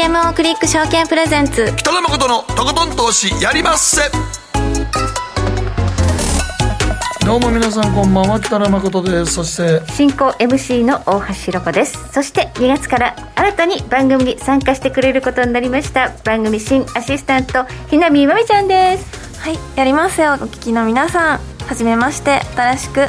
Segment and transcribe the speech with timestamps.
[0.00, 1.74] GMO クリック証券プレゼンツ。
[1.76, 4.00] 北野誠のとことん投資やりまっせ。
[7.26, 8.40] どうも皆さんこんばんは。
[8.40, 9.34] 北野誠です。
[9.34, 11.98] そして進行 MC の大橋ひろ子です。
[12.12, 16.14] そして2月から新たに番組に参加してくれることになりました。
[16.24, 19.38] 番組新アシスタントひなみまみちゃんです。
[19.38, 20.32] はいやりますよ。
[20.32, 22.40] お聞きの皆さんはじめまして。
[22.56, 23.06] 新しく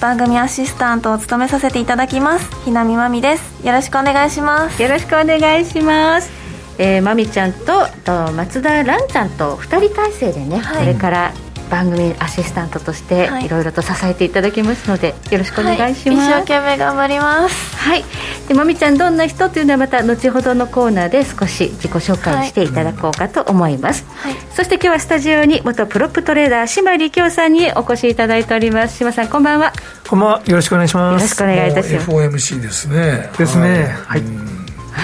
[0.00, 2.64] 番組アシスタントを務めさせていただきます。
[2.64, 3.66] ひなみまみです。
[3.66, 4.82] よろしくお願いします。
[4.82, 6.30] よろしくお願いします。
[6.78, 11.34] えー、まみちゃんとと松田蘭ちゃんと2人体制でね、はい、これから
[11.70, 13.48] 番組アシスタントとしてい。
[13.48, 17.76] ろいろと支えていただきますので、よろしくお願いします、はい、一生懸命頑張ります。
[17.76, 18.04] はい。
[18.48, 28.96] でまみちゃんどんな人というのはまた後ほどのコーナーで少し自己紹介していただこうかと思います、はい、そして今日はスタジオに元プロップトレーダー島力京さんにお越しいただいております。
[28.98, 29.72] 島さんこんばんは。
[30.08, 30.42] こんばんは。
[30.46, 31.22] よろしくお願いします。
[31.22, 32.10] よろしくお願いいたします。
[32.10, 33.30] FOMC ですね。
[33.38, 33.94] ですね。
[34.06, 34.22] はい、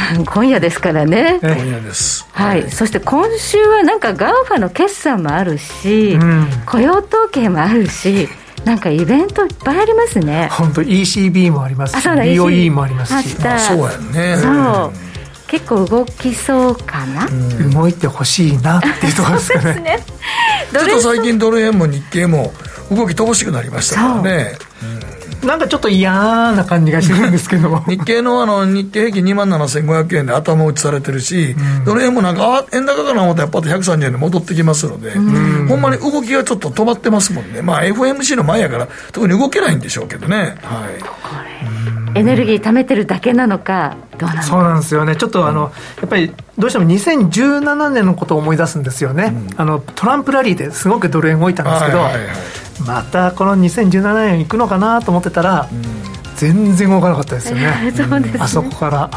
[0.26, 1.38] 今夜ですからね。
[1.42, 2.26] 今夜です。
[2.32, 8.28] はい、はい、そして今週はなんか GAFA の決算もあるし、うん、雇用統計もあるし
[8.64, 10.48] なんかイベントいっぱいありますね。
[10.52, 13.36] 本当 ECB もありますし BOE もありますし。
[13.44, 14.36] あそうやね。
[14.36, 14.92] そう。
[15.48, 19.74] 結構動きそうかな、うん、動いてほしいなっていうところですかね。
[19.74, 20.04] ね、
[20.72, 22.52] ちょっと最近ドル円も日経も
[22.90, 26.12] 動き乏しくなりましたからね、うんなんかちょっと嫌
[26.52, 27.80] な感じがするんですけど。
[27.86, 40.56] 日経のあの日経平均2万7500円で頭打ちされてるし、うん、どの辺もなんか、円高かな思ったらやっぱり130円で戻ってきますので、うん、ほんまに動きがちょっと止まってますもんね、まあ、FMC の前やから、特に動けないんでしょうけどね。
[40.62, 40.86] は
[42.14, 42.18] い。
[42.18, 55.68] エネルギー貯めてるだけなのか、どうなのそうなんですよね、ちょっとあの、やっぱりどうしても2017年のことを思い出すんですよね、うん、あのトランプラリーですごくドル円動いたんですけど、はいはいはいまたこの2017年いくのかなと思ってたら、
[56.36, 59.10] 全然動かなかったですよね、 そうです、ね、あそこから。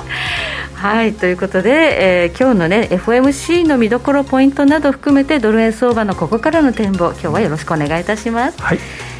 [0.73, 8.61] はいということで、えー、今日のね FOMC の見どころポイントなど含めてドル円相場のここからの展望今日はよろしくお願いいたします。
[8.61, 8.79] はい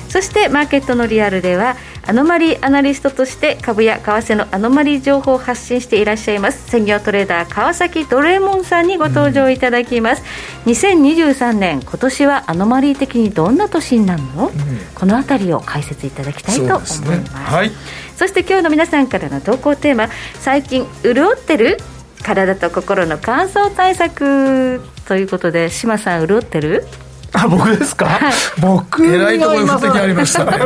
[0.10, 10.24] そしてマーケットのリアルではアノマリーアナリストとして株や為替のアノマリー情報を発信していらっしゃいます専業トレーダー川崎ドレモンさんにご登場いただきます、
[10.66, 14.54] うん、2023年今年はアノマリー的にどんな年になるの、うん、
[14.96, 17.24] この辺りを解説いただきたいと思います、ね。
[17.32, 17.72] はい、
[18.16, 20.10] そして今日の皆さんからの投稿テーマ
[20.40, 21.78] 最近潤ってる
[22.24, 26.86] 体と心の乾燥対策ということで志麻さん潤ってる
[27.34, 30.46] あ僕ですか、はい、僕えらいところに不適ありました。
[30.46, 30.52] ね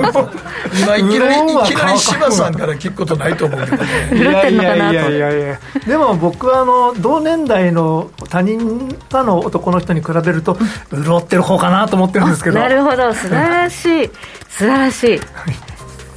[0.80, 3.90] 今いきなりいきなり柴さんから聞くことないと思うけどね。
[4.14, 4.22] い。
[4.22, 5.60] やいやいやいやいや。
[5.86, 10.58] でも僕はあの同年代の他人他の男の人に比べると
[10.92, 12.60] 潤ってる方かなと思ってるんですけど。
[12.60, 13.14] なるほど。
[13.14, 14.12] 素晴らしい。
[14.50, 15.22] 素晴らしい。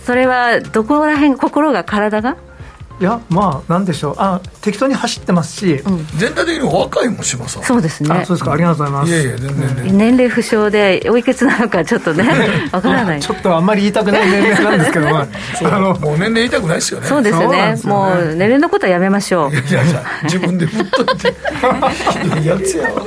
[0.05, 2.37] それはどこら辺心が体が？
[2.99, 4.15] いやまあなんでしょう。
[4.19, 8.09] あ適当に走ってますし、うん、全体的に若いもしますそうですね。
[8.25, 8.53] そうですか。
[8.53, 9.13] ありがとうございます。
[9.13, 12.25] いやいや全然、うん、年齢不詳でおいくつなのかちょっとね
[12.73, 13.21] わからない。
[13.21, 15.29] ちょっとあんまり言いたくない年齢なんですけど、 ま
[15.65, 17.07] あ、のもう年齢言いたくないですよね。
[17.07, 19.51] そうですよね、ね、もう年齢のことはやめましょう。
[19.51, 21.35] いやいや自分で振っといて。
[22.45, 23.03] やつやわ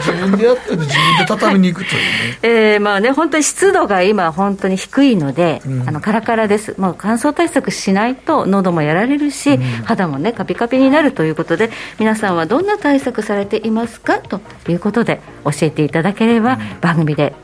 [0.00, 2.38] 自分でやってて自分で畳みに行くというね。
[2.42, 6.74] えー、まあね本当に湿度が今本当に低いので、うん、あのカラカラです。
[6.78, 9.60] もう乾燥対策しないと喉もやられるし、うん。
[9.84, 14.18] 肌もねカピカピになるということで皆さんはどんな対策されていますか？
[14.18, 17.34] ということで教えていただければ番組で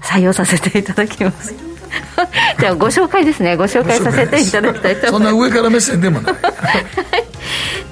[0.00, 1.54] 採用させていただきます。
[2.58, 3.56] じゃあご紹介ですね。
[3.56, 5.32] ご紹介させていただきたいと思います。
[5.32, 6.34] そんな上から目線でもない。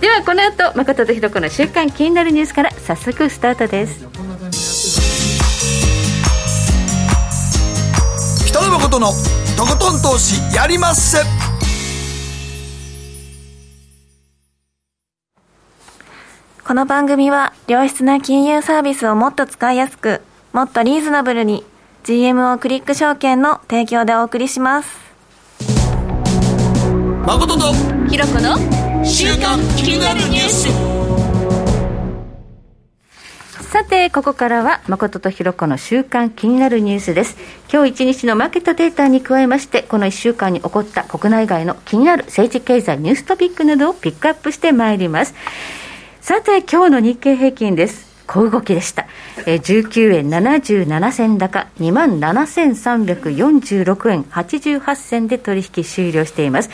[0.01, 4.07] ではこの後誠とひろ子の週刊気になるニュースから早速スタートです。
[8.47, 9.13] 北野誠の
[9.57, 11.19] とことん投資やりまっせ
[16.67, 20.23] この番組は良質な金融サービスをもっと使いやすく、
[20.55, 21.63] もっとリーズナブルに
[22.05, 24.89] GMO クリック証券の提供でお送りします。
[27.27, 27.75] 誠と
[28.09, 28.57] ひろこの
[29.05, 30.69] 週刊気になるニュース。
[33.71, 37.37] さて、ここからは誠とひろこの週刊気になるニュースです。
[37.71, 45.35] 今日一日のマーケットデータに加えまして、この1週間に起こった国内外の気になる政治経済ニューストピックなどをピックアップしてまいります。
[46.25, 48.07] さて、今日の日経平均です。
[48.27, 49.07] 小動きでした。
[49.45, 56.71] えー、19円77銭高、27,346円88銭で取引終了しています。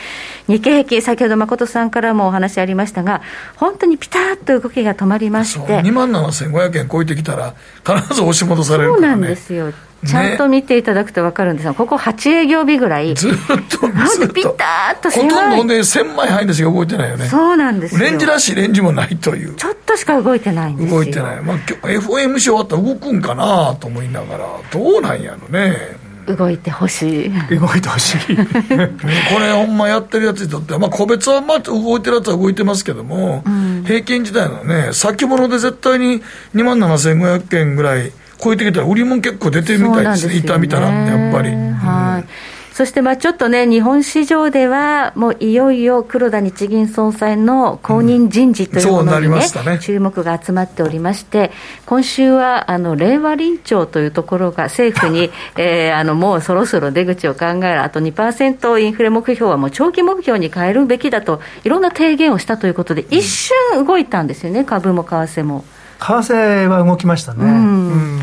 [0.47, 3.21] 日経平均、先ほど誠さんからもお話ありましたが、
[3.57, 5.81] 本当にピタッと動きが止まりまして。
[5.81, 7.53] 2万7500円超えてきたら、
[7.85, 9.73] 必ず押し戻されるから、ね、そうなんですよ。
[10.07, 13.31] ちゃんと見ていただくと分かるんですが、ここ8営業日ぐらい、ずっ
[13.69, 17.25] と、ずっと、ピタッとほとんどね、1000枚入るんですが動いてないよね。
[17.27, 19.53] そうなんですレンジらしいレンジもないという。
[19.55, 21.41] ちょっとしか動いてないんです動いてない。
[21.41, 26.01] まあ、FOMC 終わったら動くんかなと思いながら、どうなんやろね。
[26.27, 27.31] 動いてほしい。
[27.57, 28.35] 動いてほしい。
[28.37, 36.21] これほんまやってるやつにとっては、まあ、個別はまあ動いてるやつは動いてますけども、うん、平均自体のね先物で絶対に
[36.55, 40.35] 2万7500円ぐらい超えてきたら売り物結構出てるみたいですね。
[40.35, 41.51] いた見たらやっぱり。
[41.51, 42.25] はい、
[42.73, 49.65] そしてまあちょっとね、日本市場では、もういよいよ黒田日銀総裁の後任人事というものにね、うん。
[49.65, 51.51] ね注目が集まっておりまして、
[51.85, 65.65] 今週はあの令和臨調というところが政府に、 えー、あのもうそろそろ出口を考える、あと2%インフレ目標はもう長期目標に変えるべきだと、いろんな提言をしたということで、一瞬動いたんですよね、株も為替も。
[66.01, 67.45] 為替は動きましたね。
[67.45, 68.19] うん、うん、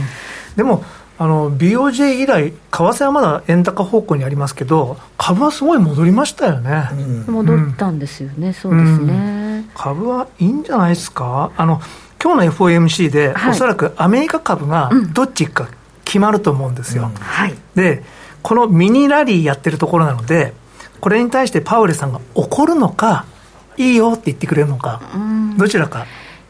[0.56, 0.84] でも
[1.20, 6.88] あの BOJ 以来、為替はまだ円高方向にありますけど、株はすごい戻りましたよね、
[7.26, 11.80] うん、戻ったんですよね、うん、そうですね、株はいいんじゃないですか、あの
[12.22, 15.70] 今日の FOMC で、はい、おそらくアメリカ株がどっち行くか
[16.04, 17.10] 決まると思うんですよ。
[17.75, 18.02] で、
[18.42, 20.54] このミニラリーやってるところなので、
[21.00, 23.25] これに対してパウエルさんが怒るのか、
[23.76, 25.00] いいよって言ってくれるのか、
[25.56, 26.06] どちらか。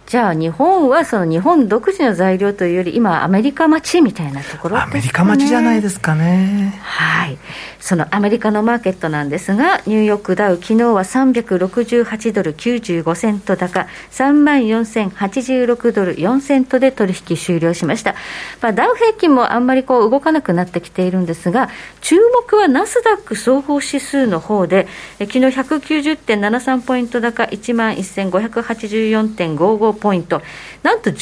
[0.08, 6.80] じゃあ日本はその日本独自の材料というより今アメリカ待ちみたいなところ、ね、アメリカ待ちじゃないですかね。
[6.82, 7.36] はい。
[7.80, 18.14] そのアメリカのマーケットなんですがニューヨークダウ昨日は368ドル95セント高3万4086ドル4セントで取引終了しました、
[18.60, 21.68] まあ、ダウ平均もあんまりこう動かなくなってきているんですが
[22.00, 24.88] 注目はナスダック総合指数の方で
[25.18, 30.42] 昨日190.73ポイント高1万1584.55ポイント、
[30.82, 31.16] なんと12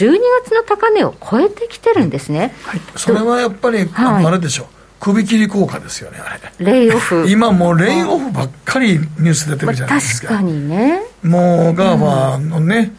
[0.44, 2.54] 月の高値を超えてきてるんですね。
[2.64, 4.66] はい、それはやっぱり、はい、あれでしょう。
[4.98, 6.72] 首切り効果ですよね、あれ。
[6.72, 7.26] レイオフ。
[7.30, 10.32] 今もうレイオフばっかりニュース出てるじゃないですか。
[10.32, 11.02] まあ、確かにね。
[11.22, 12.92] もう GAFA のね、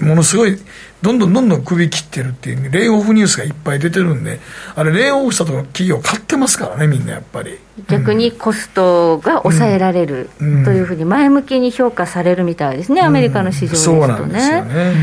[0.00, 0.58] うん、ものすごい、
[1.04, 4.40] どんどんどんどん首切ってるっていう、レイオフニュースがいっぱい出てるんで、
[4.74, 7.58] あれ、レイオフしたと企業買ってますからね、みんなやっぱり。
[7.88, 14.00] 逆にコストが抑えられるというふうに前向きに評価されるみたいですね、アメリカの市場ですとね。
[14.00, 14.94] そうなんですよね。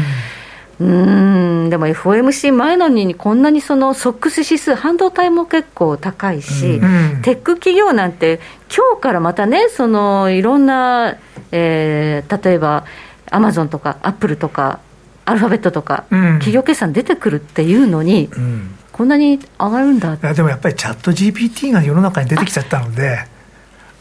[0.80, 1.70] うん。
[1.70, 8.40] でも FOMC 前のにこんなにそのソックス指数、半導体も結構高いし、うん、テック企業なんて、
[8.76, 11.18] 今日からまたね、そのいろんな、
[11.52, 12.86] えー、例えば
[13.30, 14.80] アマゾンとかアップルとか、
[15.26, 23.20] アルファベットとか、うん、企業決算出てくるっていうのに、うん、こんなに上がるんだでもやっぱりチャット GPT が世の中に出てきちゃったので、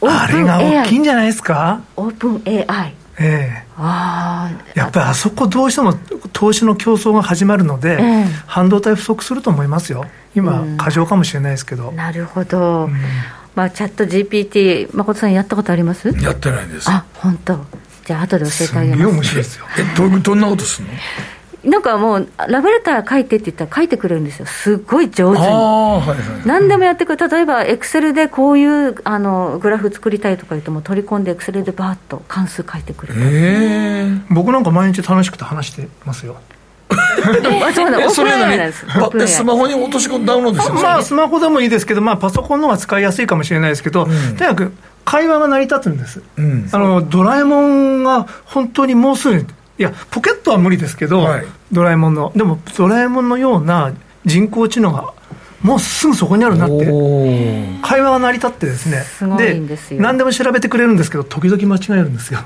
[0.03, 1.83] あれが大きいんじゃないですか？
[1.97, 5.93] オープン AI ええ、あやっぱりあそこどうしても
[6.33, 10.07] 投資の競争が始まるので、ええ、半導体不足すると思いますよ。
[10.35, 11.93] 今、過剰かもしれないですけど。
[11.93, 12.97] なるほど、うん、
[13.55, 16.09] まあ、チャット GPT 誠さんやったことあります？
[16.23, 16.89] やってないです。
[16.89, 17.67] あ本当
[18.11, 19.67] じゃあ後で教えてあげます面白いですよ。
[19.79, 20.89] えどどんなことする
[21.62, 21.71] の？
[21.71, 25.47] なんかもう、ラブレター書いてって言ったら書いてくれるんですよ、すっごい上手に。
[25.47, 36.41] はいはい、何でもやってくる、例えば、エクセルでこういうあのグラフ作りたいとか言っても、取り込んで、エクセルでばーっと関数書いてくれる、えー、僕なんか毎日楽しくて話してますよ。
[37.62, 38.73] あそうなん それ
[39.27, 44.73] スマホに落とし込んダウンロードするまあスマホでもいいですけど、まあ、パソコンの方が使いやすいかもしれないですけど、うん、とにかく
[45.05, 49.47] 会話が成り立つんです、うん、あのドラえもんが本当にもうすぐ
[49.80, 53.95] いや、ポケットは無理ですけど、はい、ドラえもんの、でもドラえもんのような
[54.26, 55.14] 人工知能が
[55.62, 56.85] もうすぐそこにあるなって、
[57.83, 59.04] 会話が成り立ってですね、
[59.38, 59.59] で
[59.97, 62.40] 何でも調べてくれるんですけど、時々間違えるんですよ。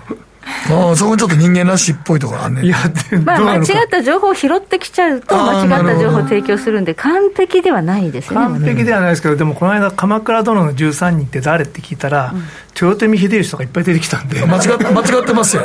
[0.70, 2.76] ああそこちょっと人間らしいっぽいところあんねいや
[3.24, 8.36] まあ間違った情報を拾ってきちゃうと間違った情報を提供するんで完璧ではないですね。
[8.36, 12.44] 完璧ではないですけどでもこの間鎌倉殿の13人って誰って聞いたら、うん、
[12.80, 14.44] 豊臣秀吉とかいっぱい出てきたんで。
[14.44, 15.62] 間違って間違ってますよ。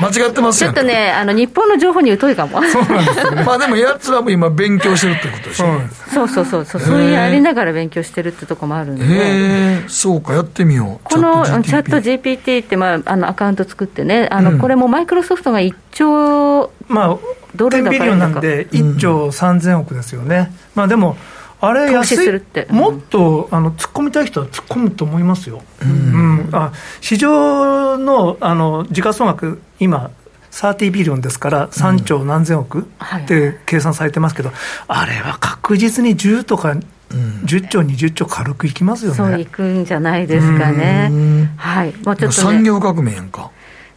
[0.00, 0.72] 間違ってますよ。
[0.72, 2.62] ちょっとねあの日本の情報に疎いかも。
[2.62, 5.66] そうなんですよ、ね、まあでもやつらも今勉強してるってことでしょ。
[6.12, 6.28] そう。
[6.28, 7.00] そうそうそうそう。
[7.02, 9.04] いうやりながら勉強してるってとこもあるんで。
[9.04, 11.04] へえそうかやってみよう。
[11.04, 17.18] このチャット GPT って、まあ、あのアカウント作ってねあの、うん、これもマイクロソフトが1兆まあ
[17.54, 21.16] ドルビリオンなんで1兆3000億ですよね、うん、まあでも
[21.60, 30.10] あれ安いもっとあの突っ込みたい人は突っ込むと思いますよ、うん、うん、あ市場のあの時価総額今
[30.50, 34.50] 30ビリオンですから3兆何千億って計算されてますけど、
[34.88, 36.74] あれは確実に10とか
[37.10, 39.16] 10兆、20兆軽くいきますよね。
[39.16, 41.10] そういくんじゃないですかね。
[41.56, 41.92] はい。
[41.92, 43.50] もうちょっと、ね、産業革命やんか。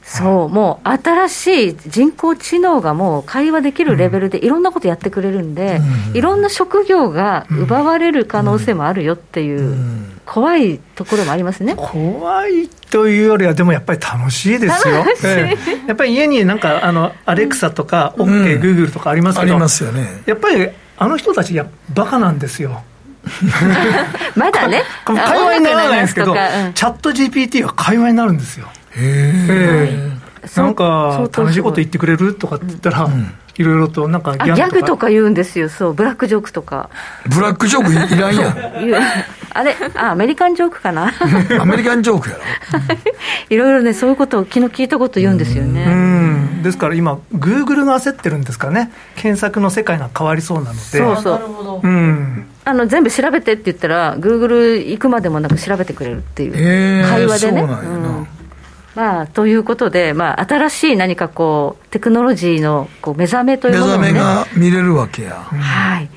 [0.03, 5.81] そう、もう新しい人工知能がもう会話できるレベルでいろんなことやってくれるんで、
[6.13, 9.75] いろんな職業が奪われる可能性もあるよっていう、
[10.25, 11.75] 怖いところもありますね。
[11.75, 15.55] 怖いというよりは、でもやっぱり楽しいですよ、え
[15.85, 20.67] え、やっぱり家になんか、あのアレクサとか、OK、グーグルとかありますけど、ありますよね、やっぱり
[20.97, 22.83] あの人たち、やバカなんですよ。
[24.35, 28.67] まだね、会話にならないんですけど、チャット GPT は会話になるんですよ。
[28.95, 30.13] へ
[30.47, 30.57] え。
[30.57, 33.09] なんか、楽しいこと言ってくれるとかって言ったら、
[33.55, 36.89] いろいろとなんかギャグとか言うんですよ、そう、ブラックジョークとか。
[37.29, 38.53] ブラックジョークいらんやん。
[39.55, 41.13] あれあ、アメリカンジョークかな？
[41.61, 42.41] アメリカンジョークやろ。
[43.49, 45.85] いろいろね、そういうことを昨日聞いたこと言うんですよね。
[45.87, 50.79] うんですから今、グーグルが焦ってるんですかね、検索の世界が変わりそうなので。
[50.79, 51.87] そうそう。
[51.87, 52.45] うん。
[52.65, 57.59] あの全部調べてって言ったら、グーグル行くまでもなく調べてくれるっていう、会話でね。
[57.61, 57.89] そうなんやな。
[57.89, 58.27] うん
[58.95, 65.35] まあ、ということで、まあ、新しい何かこう、テクノロジーのこう目覚めというものを、ね、目覚めが見れるわけや。
[65.35, 66.09] はい。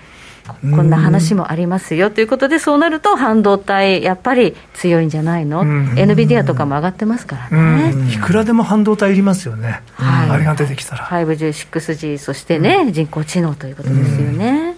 [0.46, 2.10] こんな話もありますよ。
[2.10, 11.06] ということで、そうなると半導体、やっぱり強いんじゃないの、NVIDIA とかも上がってますからね、いくらでも半導体いりますよね、はい、あれが出てきたら。
[11.06, 14.76] 5G、6G、そしてね、うん、人工知能ということですよね。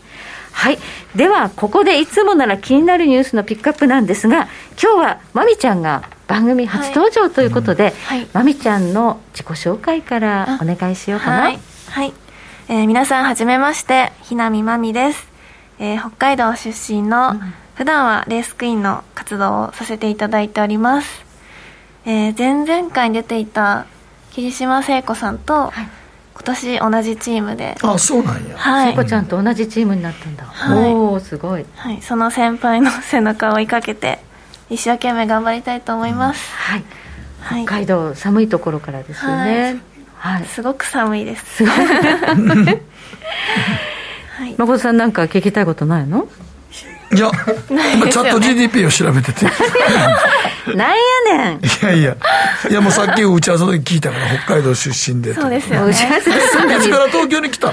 [0.52, 0.78] はい、
[1.14, 4.48] では、ここでいつもなら気になるニュースのピックアップなんですが、
[4.82, 8.26] 今日はまみちゃんが番組初登場ということで、はい。
[8.34, 11.40] まみちゃんの自己紹介からお願いしようかな。
[11.40, 11.58] はい、
[11.88, 12.12] はい、
[12.68, 15.26] えー、皆さんはじめまして、ひなみまみです。
[15.78, 17.40] えー、北海道出身の、うん、
[17.76, 21.24] 普段はレースクイーンの活動をさせていただいております。
[22.04, 23.86] えー、前々回に出ていた
[24.32, 25.88] 桐島聖子さんと、はい、
[26.34, 27.74] 今年同じチームで。
[27.82, 28.54] あそうなんや。
[28.54, 28.90] はい。
[28.90, 34.18] 聖子ちゃんと同じチームになったんだ、はい、おおすごい、はい、その先輩の背中を追いかけて
[34.70, 36.84] 一生懸命頑張りたいと思います、はい、
[37.40, 39.80] はい、北海道寒いところからですよね、
[40.16, 41.56] はい、すごく寒いです。
[41.56, 41.74] すごい。
[41.74, 41.82] は
[44.46, 44.54] い。
[44.58, 46.28] 誠さんなんか聞きたいことないの？
[47.10, 47.30] いや、
[47.70, 49.46] 今チャット GDP を調べてて。
[50.76, 50.96] なん
[51.30, 51.58] やねん。
[51.58, 52.16] いやいや、
[52.70, 55.32] いやもうさっき打ち合わせの時聞いたから、北海道出身で。
[55.32, 55.88] そうですよね。
[55.90, 56.52] 打ち合わせいつ
[56.90, 57.72] から東京に来たの？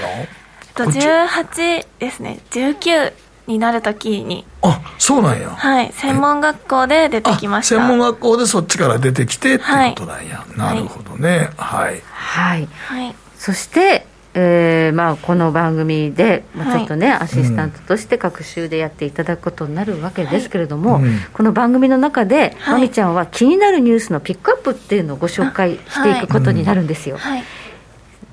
[0.75, 3.11] と18ですね、19
[3.47, 4.45] になるときに。
[4.61, 5.49] あ、そうなんや。
[5.49, 7.75] はい、専門学校で出てきました。
[7.75, 10.37] 専門学校でそっちから出てきてってことなんや。
[10.37, 11.49] はい、なるほどね。
[11.57, 12.01] はい。
[12.11, 12.67] はい。
[12.87, 13.15] はい。
[13.37, 27.17] そして、えーまあ、この番組で、まあ、ちょっとね、はい、アシスタントとして各週でやっていただくことになるわけですけれども、はい、この番組の中で、はい、まみちゃんは気になるニュースのピックアップっていうのをご紹介していくことになるんですよ。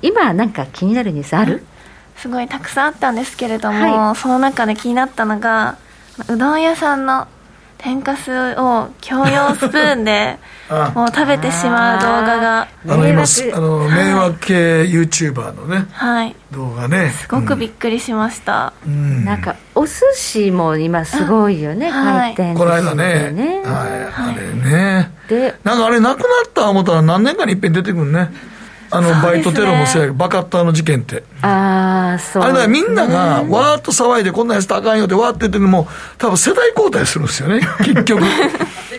[0.00, 1.64] 今、なんか気になるニュースある、
[2.22, 5.76] すごいたくさんあったんですけれども、その中で気になったのが、
[6.28, 7.26] うどん屋さんの
[7.78, 10.38] 天かすを共用スプーンで
[10.94, 12.68] もう食べてしまう動画が。
[12.88, 17.10] あの今あの迷惑系 YouTuber のね、はい、動画ね。
[17.10, 23.32] すごくびっくりしました、うん、なんかお寿司も今すごいよね、回転この間ね。
[23.32, 25.10] ね、はい、あれね。
[25.28, 28.30] でなんかあれなくなった思ったら何年かにいっぺん出てくるね
[28.92, 31.25] あの、バイトテロもそうやけど、バカッターの事件って。
[31.40, 38.22] ああ、そう、ね、あれだみんなが、わーっと騒いで、こんなんやつとあかんよってわーって言ってるのも、多分世代交代するんですよね、 結局。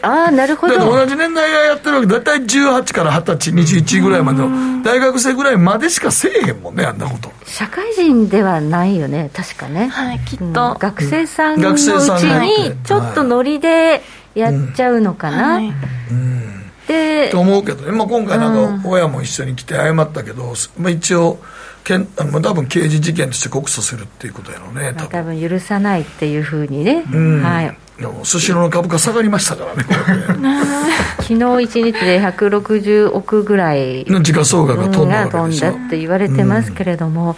[0.01, 0.79] ああ、なるほど。
[0.79, 7.31] 同じ年代がやってるわけ、大体18から20歳、21ぐらいまでの、大学生ぐらいまでしかせえへんもんね、あんなこと。
[7.45, 9.89] 社会人ではないよね、確かね。
[9.89, 10.45] はい、きっと。
[10.45, 14.01] うん、学生さんのうちに、ちょっとノリで
[14.33, 15.57] やっちゃうのかな。
[15.57, 16.62] うん
[16.93, 21.39] でと思うけどね、まあ、今回なんか親も一緒に来て謝ったけど、まあ、一応
[21.83, 25.09] けんあの多分刑事事件として告訴するっていうことやろうね多分。
[25.09, 27.77] 多分許さないっていうふうにね、うん、はい。
[28.23, 29.83] スシローの株価下がりましたからね、
[31.21, 37.37] 昨日1日で160億ぐらいの時価総額が飛んだ飛んだって言われてますけれども、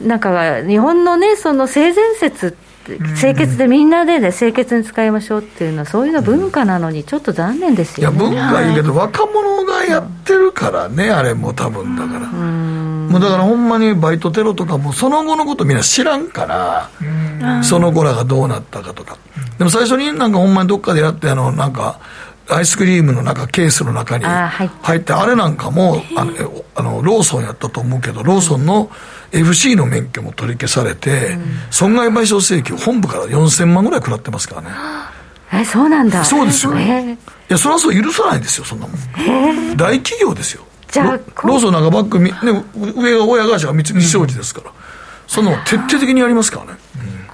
[0.00, 12.26] うん、なんか日本のね、その性善説って清潔でみんなで、ね、清潔に使いましょうっていうのは、そういうの文化なのに、ちょっと残念ですよ、ね、いや、文化いいけど、若者がやってるからね、あれも多分だから。
[12.28, 19.16] もうだからほんまにバイトテロとかもその後のことみんな知らんから、その子らがどうなったかとか。
[19.56, 22.00] でも最初になんかほんまにどっかでやって、あの、なんか、
[22.50, 26.32] アイスクリームの中、ケースの中に入って、あれなんかも、あの、
[26.74, 28.90] あのローソンやったと思うけど、ローソンの
[29.32, 31.38] FC の免許も取り消されて、
[31.70, 34.68] 損害賠償請求、本部から4000万ぐらい食らってますからね。
[35.52, 36.24] え、そうなんだ。
[36.24, 36.78] そうですよ。
[36.78, 36.78] い
[37.48, 39.76] や、それはそう許さないですよ、そんなもん。
[39.76, 40.64] 大企業ですよ。
[40.90, 42.32] じゃあローソンなんかバッグ、ね、
[42.74, 44.72] 上が親会社が三菱商事ですから、
[45.26, 46.78] そんなの徹底的にやりますからね。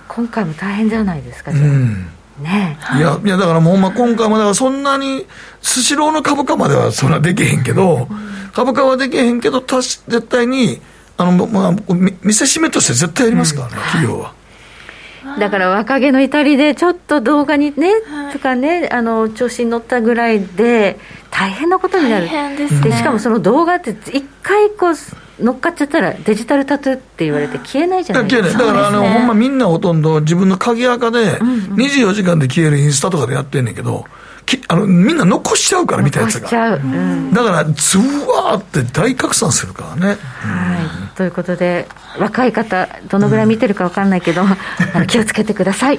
[0.09, 1.65] 今回も大変じゃないですか、じゃあ。
[1.65, 2.09] うん
[2.41, 5.25] ねいや、いやだからもうま今回もだからそんなに、
[5.63, 8.09] スシローの株価まではそんなできへんけど、
[8.53, 10.81] 株価はできへんけど、たし絶対に、
[11.17, 11.77] あの、まあ、
[12.23, 14.35] 見せしめとして絶対やりますからね、企業は。
[15.39, 20.99] だから若気の至りでちょっと動画にね、はい、とかねあの調子に乗ったぐらいで
[21.31, 22.29] 大変なことになる。
[22.29, 24.95] で、ね、しかもその動画って一回こう
[25.43, 28.67] 乗っかっちゃったらデジタルタトゥーって言われて消えないじゃないですか。
[28.67, 34.05] だからあの、ね、ほんまみんなほとんど自分の鍵垢で24時間で消えるインスタとかでやってんねんけど、
[34.47, 41.87] きあのみんな残しちゃうから見たやつが、うん、だからズワーって大拡散するからね、はいということで
[42.19, 44.57] 若い方どのぐらい見てるか分かんないけど、うん、あ
[45.01, 45.99] の気をつけてください、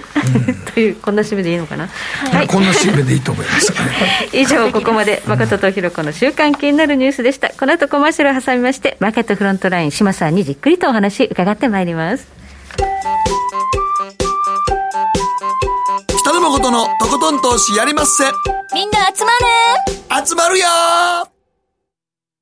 [0.74, 3.74] というこんな締めでいいのかな、はい、こんな締めでいいと思います。
[4.34, 7.50] 以上ここまで誠とひろ子の週刊気になるニュースでした。
[7.50, 12.28] この後コマーシャルを挟みましてマーケットフロントライン島さんにじっくりとお話伺ってまいります。
[16.20, 18.24] 北野誠のとことん投資やりまっせ。
[18.74, 19.32] みんな集ま
[20.20, 20.28] る。
[20.28, 20.66] 集まるよ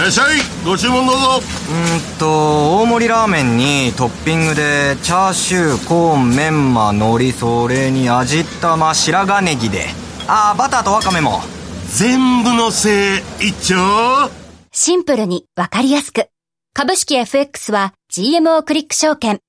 [0.00, 0.38] らっしゃい。
[0.64, 1.22] ご注文どうぞ。
[1.36, 9.86] うんと大盛りラーメンにトッピングでチャーシューコーンメンマ海苔それに味玉白髪ネギで。
[10.26, 11.40] ああバターとワカメも。
[11.88, 14.30] 全部のせい一丁。
[14.72, 16.28] シンプルにわかりやすく。
[16.72, 19.40] 株式 FX は GMO クリック証券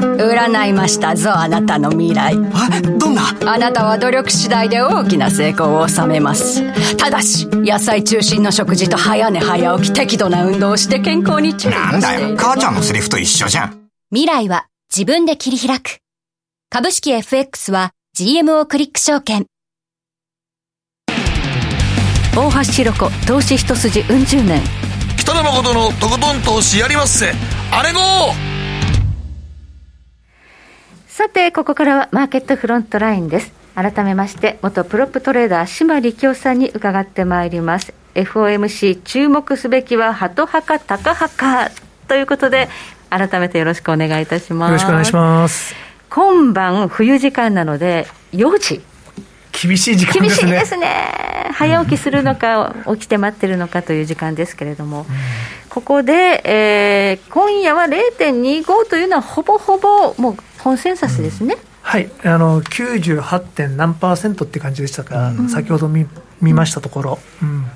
[0.00, 2.34] 占いましたぞあなたの未来。
[2.34, 2.36] え？
[2.82, 3.22] どんな？
[3.46, 6.62] あなたは努力次第で大きな成功を収めます。
[6.96, 12.36] ただし野菜中心の食事と早寝早起き適度な運動をして健康に注意なんだよ。
[12.36, 13.88] 母ちゃんのセリフと一緒じゃん。
[14.10, 15.98] 未来は自分で切り開く。
[16.70, 19.46] 株式 FX は GMO クリック証券。
[22.36, 24.62] 大橋ひろ子投資一筋うん十年。
[25.18, 27.32] 北野誠のとことん投資やりまっせ。
[27.72, 28.00] あれご
[31.20, 33.52] さて、ここからはマーケットフロントラインです。
[33.74, 37.92] 改めまして、元プロップトレーダー、島力夫さんに伺ってまいります。
[38.14, 41.70] FOMC 注目すべきは、ハト派かタカ派か
[42.08, 42.70] ということで、
[43.10, 44.70] 改めてよろしくお願いいたします。
[44.70, 45.74] よろしくお願いします。
[46.08, 48.80] 今晩、冬時間なので、4時。
[49.52, 50.52] 厳しい時間ですね。
[50.52, 51.50] 厳しいですね。
[51.52, 55.06] 早起きするのか、起きて待ってるのかという時間ですけれども、うん、
[55.68, 61.56] ここで、えー、今夜は0.25というのは、ほぼほぼもうコンセンサスですね。
[61.82, 63.38] はい、あの 98.
[63.40, 66.06] 点何パーセントって感じでしたかうん、先ほど見
[66.40, 67.66] 見ましたところ、うん、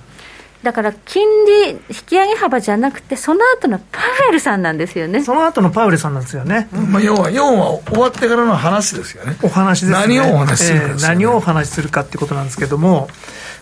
[0.63, 5.23] だから金利引き上げ幅じゃなくて、その後のパウエルさんなんですよね。
[5.23, 6.69] その後のパウエルさんなんですよね。
[6.73, 9.37] うん、まあ、要は、要は終わってからの話ですよね。
[9.43, 9.99] お話ですね。
[9.99, 13.09] 何をお話しするか、ねえー、何をお話しするかってことなんですけども、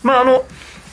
[0.05, 0.45] まあ、あの、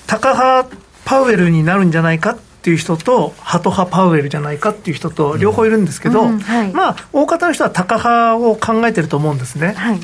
[0.07, 2.37] 高派パウエルになるんじゃないかっ
[2.69, 9.73] ていう人と、ハト派パウエルじゃないかっていう人と、両方いるんですけど、うんうんはい、まあ、大方の人はタカ派を考えてると思うんですね。
[9.75, 9.99] はい、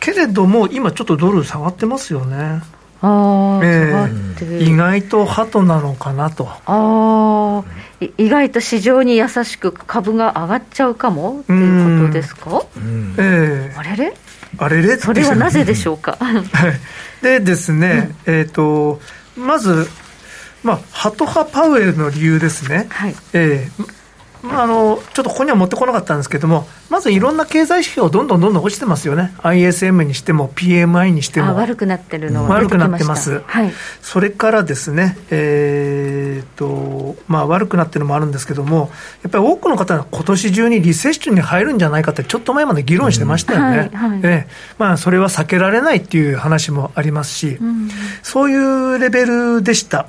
[0.00, 2.62] けれども、今ちょっとドル下がってますよね。
[3.02, 6.48] あえー、意外とハトなのかなと。
[6.64, 7.62] あ
[8.16, 11.40] 意外と市場に優しく株が上がっちゃうかも？
[11.40, 12.62] っていうことですか、
[13.18, 14.14] えー、あれれ？
[14.56, 14.96] あれれ？
[14.96, 16.16] それはなぜでしょうか？
[17.20, 19.00] でですね、うん、えっ、ー、と、
[19.36, 19.86] まず、
[20.66, 23.14] まあ、ハト派パウエルの理由ですね、はい。
[23.32, 23.96] えー
[24.46, 38.90] まあ、あのちょっとここには持ってこなかったんですけれども、まずいろんな経済指標、どんどんどんどん落ちてますよね、ISM にしても、PMI にしても、悪くなってるの悪くなってます、はい、それからですね、えーとまあ、悪くなってるのもあるんですけども、
[39.22, 44.48] やっぱり多くの方が今年中にリセッションに入るんじゃないかって、ちょっと前まで議論してましたよね、うんはいはい、え。
[44.78, 47.90] まあ、それは避けられないっていう話もありますし、うん、
[48.22, 50.06] そういうレベルでした。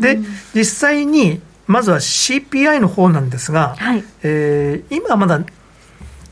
[0.00, 0.18] で、
[0.54, 5.40] 実際に、まずは CPI の方なんですが、はい、えー、今まだ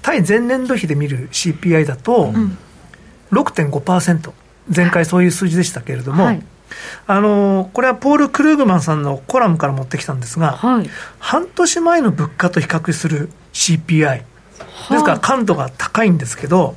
[0.00, 2.32] 対前年度比で見る CPI だと
[3.32, 4.32] 6.5%、
[4.74, 6.42] 前回そういう数字でしたけれども、はい、
[7.06, 14.24] あのこれはポール・クルーグマンさんのコラムから持ってきたんですが、はい、半年前の物価と比較する CPI、で
[14.98, 16.76] すから感度が高いんですけど、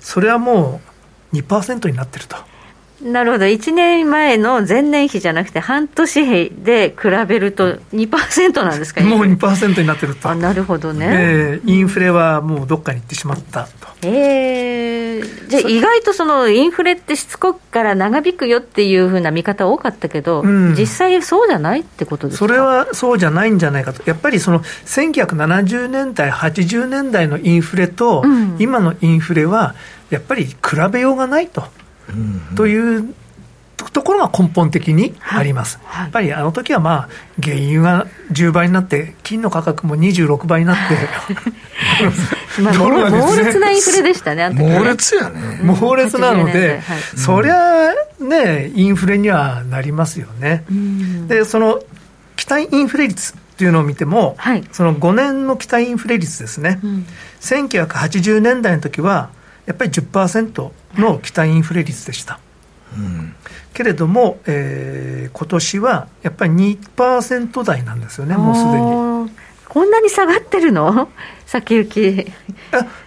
[0.00, 0.80] それはも
[1.32, 2.36] う2%になってると。
[3.02, 10.30] なるほど、1年前の前年比じゃなくて、半年比で比べると2%なんですか、 もう2%になってると。
[10.30, 13.88] あなるほどね、えー、インフレはもうどっかに行ってしまったと。
[14.02, 22.46] えー、じゃあ、意外とそのインフレってしつこくから長引くよっていうふうな見方多かったけど、うん、実際そうじゃないってことですか？
[22.46, 28.24] それはそうじゃないんじゃないかと、やっぱりその1970年代、80年代のインフレと、
[28.58, 29.74] 今のインフレは、
[30.10, 30.56] やっぱり比
[30.92, 31.64] べようがないと。
[32.56, 33.14] という
[33.92, 35.86] ところが根本的にあります、はい。
[35.94, 37.08] はい、やっぱりあの時はまあ
[37.42, 40.96] 原油が10倍になって金の価格も26倍になって。
[42.62, 42.90] まあ、 猛
[43.36, 45.60] 烈なインフレでしたね猛烈やね。
[45.62, 50.64] 猛烈なので、はい、そりゃねインフレにはなりますよね、
[51.28, 51.80] でその
[52.36, 57.06] 期待インフレ率っていうのを見ても、はい、その5年の期待インフレ率ですね、うん、
[57.40, 59.30] 1980年代の時は
[59.66, 62.38] やっぱり10%の期待インフレ率でした、
[62.96, 63.34] うん、
[63.72, 69.44] けれども、えー、今年はやっぱり2%台なんですよね、もうすでに。
[69.68, 71.08] こんなに下がってるの？
[71.46, 72.32] 先行き。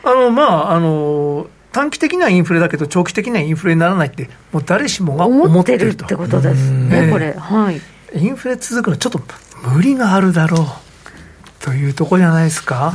[0.03, 6.05] あの、まあ、あの、短期的なインフレだけど、長期的なインフレにならないって、もう誰しもが思ってると。
[6.05, 7.33] ってことですね、これ。
[7.33, 7.81] はい。
[8.13, 9.21] インフレ続くの、ちょっと
[9.63, 12.93] 無理があるだろうというところじゃないですか。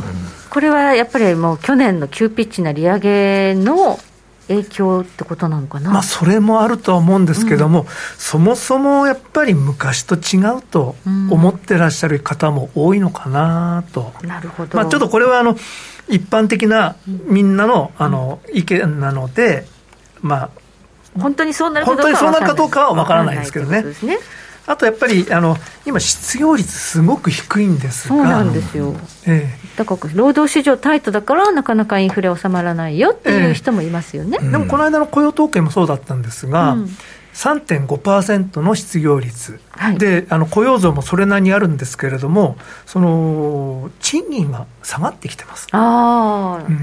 [0.52, 3.98] これはやっぱりもう去年の急ピッチな利上げの
[4.48, 7.86] 影響ってことなのかな、まあ、それもあるとは思うんですけども、うん、
[8.18, 15.56] そもそもやっぱり昔と違うと思ってらっしゃる方も多いのかなと、うん、なるほど、まあ、ちょっとこれはあの
[16.06, 19.64] 一般的なみんなのあの意見なので、
[20.20, 20.50] まあ、
[21.18, 23.84] 本当にそうなるかどうかは分からないですけどね。
[24.66, 28.94] あとやっぱりあの今、失業率、すごく低いんですがそうなんですよ、
[29.26, 36.84] ええ、だから労働市場タイトだから、なかなかインフレ収まらないよっていう人もいますよね、え、でもこの間の雇用統計もそうだったんですが、うん、
[37.34, 42.56] 3.5%の失業率、はい、であの雇用増もそれなりにあるんですけれども、
[42.86, 45.68] その賃金が下がってきてます。
[45.72, 46.78] あうん。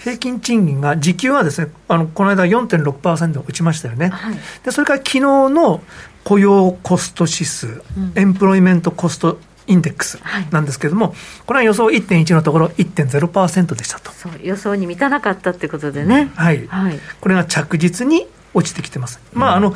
[0.00, 4.34] 平均賃金が、時給はですね、あのこの間4.6%落ちましたよね、はい、
[4.64, 5.82] でそれから昨日の
[6.24, 9.38] 雇用コスト指数、うん、エンプロイメントコスト
[9.70, 14.12] インデックスなんですけれども、はい、これは予想1.1のところ、1.0%でしたと。
[14.12, 19.20] そう予想に満たなかったってことでね、はい、はい、これが着実に落ちてきてます。
[19.32, 19.74] うん、まああの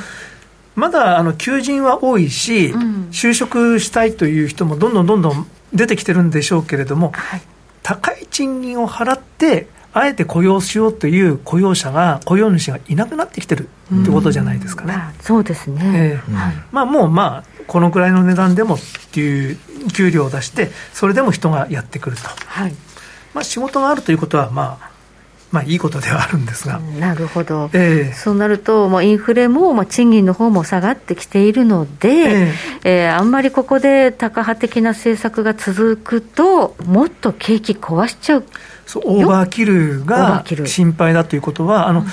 [0.74, 7.42] まだあの求人は多いし、うん、就職したいという人もどんどんどんどん出てきてるんでしょうけれども、はい、
[7.82, 13.68] 高い賃金を払って、あえて雇用しようという雇用者が、雇用主がいなくなってきてる
[14.02, 14.94] ってことじゃないですかね。
[15.20, 18.78] うそうですね、えーはい、まあ、もう、まあ、このくらいの値段でもっ
[19.12, 19.58] ていう
[19.92, 22.22] 給料を出して、それでも人がやってくると。
[22.46, 22.74] はい。
[23.34, 24.94] まあ、仕事があるということは、まあ、
[25.54, 26.80] まあ、いいことではあるんですが。
[26.98, 38.44] なるほど、えー、そうなると、もうインフレも、まあ、賃金の方も下がってきているので、えー、えー、あんまりここでタカ派的な政策が続くと、もっと景気壊しちゃう。
[38.84, 42.04] そうオーバーキルが心配だということは、あの、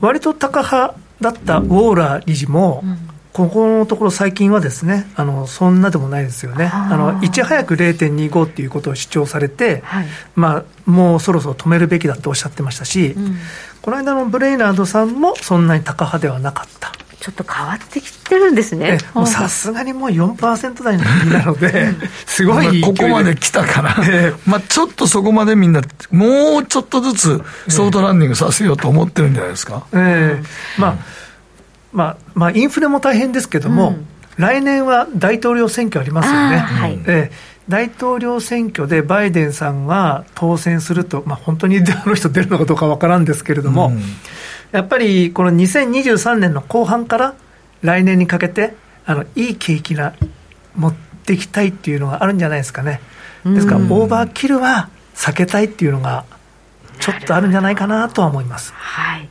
[0.00, 2.84] 割とタカ派だったウォーラー理事も、
[3.36, 13.36] ここのところ最近はですね、あのそんなでもないですよね、あのいち早く0.25っていうことを主張されて、はい、まあ、もうそろそろ止めるべきだとおっしゃってましたし、うん、
[13.82, 16.92] この間のブレイナードさんもそんなにタカ派ではなかった。
[17.20, 18.98] ちょっと変わってきてるんですね。
[19.26, 21.88] さすがにもう4%台の国なので、
[22.24, 29.86] すごいここまで来たから、えー、まあちょっとそこまでみんな、もうちょっとずつソートランニングさせようと思ってるんじゃないですか。
[29.92, 30.96] えー、まあ、
[31.96, 34.06] まあ、まあ、インフレも大変ですけども、うん、
[34.36, 36.58] 来年は大統領選挙ありますよね。
[36.58, 44.00] はい、えー大統領選挙でバイデンさんが当選すると、まあ、本当にあの人出るのかどうか分からんですけれども、うん。
[44.70, 47.34] やっぱりこの2023年の後半から
[47.82, 50.14] 来年にかけて、あのいい景気が
[50.76, 53.00] 持っていきたいっていうのがあるんじゃないですかね。
[53.44, 56.24] ですから、オーバーキルは避けたいっていうのが、
[57.00, 58.72] ちょっとあるんじゃないかなとは思います。
[58.76, 59.28] はい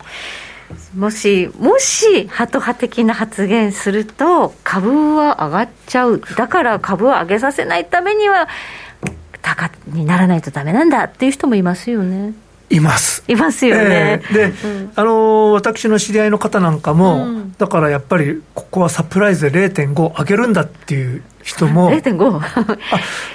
[0.96, 6.22] もし、もし、ハト派的な発言すると、株は上がっちゃう。
[6.38, 8.48] だから株を上げさせないためには、
[9.42, 12.34] 高にならないとだめなんだっていう人もいますよね。
[12.70, 13.24] います。
[13.28, 14.22] いますよね。
[14.24, 22.40] えー、で、うん、あの私の知り合いの方なんかも、うん、だからやっぱりここはサプライズで0.5上げるんだっていう人も、 0.5?
[22.40, 22.78] あ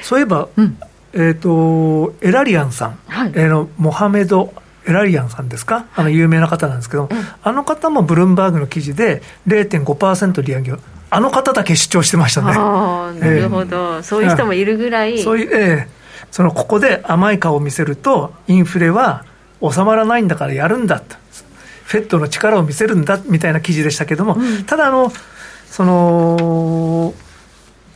[0.02, 0.76] そういえば、うん、
[1.12, 4.52] えっ、ー、とエラリアンさん、はい、えー、のモハメド
[4.86, 7.08] エラリアンさんですか、あの有名な方なんですけど、
[7.42, 10.78] あの方もブルームバーグの記事で0.5%利上げを。
[11.12, 12.52] あの方だけ主張してましたね。
[12.56, 15.18] あなるほど、えー、そういう人もいるぐらい。
[15.18, 19.24] そういう、ええーそのここで甘い顔を見せると、インフレは
[19.60, 21.16] 収まらないんだからやるんだと、
[21.84, 25.12] フェットの力を見せるんだみたいな記事でしたけども、うん、ただあの、
[25.66, 27.14] その、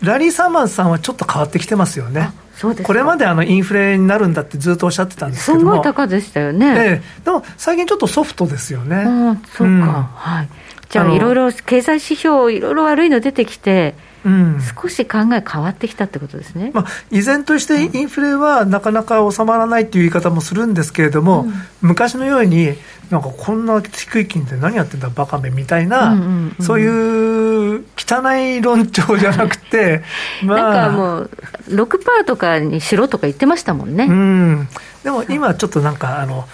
[0.03, 2.33] ラリー・サーマンさんはちょっと変わってきてますよね。
[2.61, 8.97] これまであのインフレになるんだってずっとおっしゃってたんですけども、すごい高でしたよね、ええ、でも最近ちょっとソフトですよね。
[8.97, 10.49] あそうか、うん、はい、
[10.89, 22.75] じゃあ、いろいろ経済指標、いろいろ悪いの出てきて、うん、少し考え変わってきたってことですね、まあ、依然としてインフレはなかなか収まらないという言い方もするんですけれども、うん、昔のように、
[23.11, 30.03] なんかこんな低い金で何やってんだ、バカめみたいな、うんうんうん、そういう汚い論調じゃなくて、
[30.43, 31.31] まあ、なんかもう、
[31.69, 34.07] 6%とかにしろとか言ってましたもんね。
[34.09, 34.69] うん、
[35.03, 36.49] でも今、ちょっとなんか、あの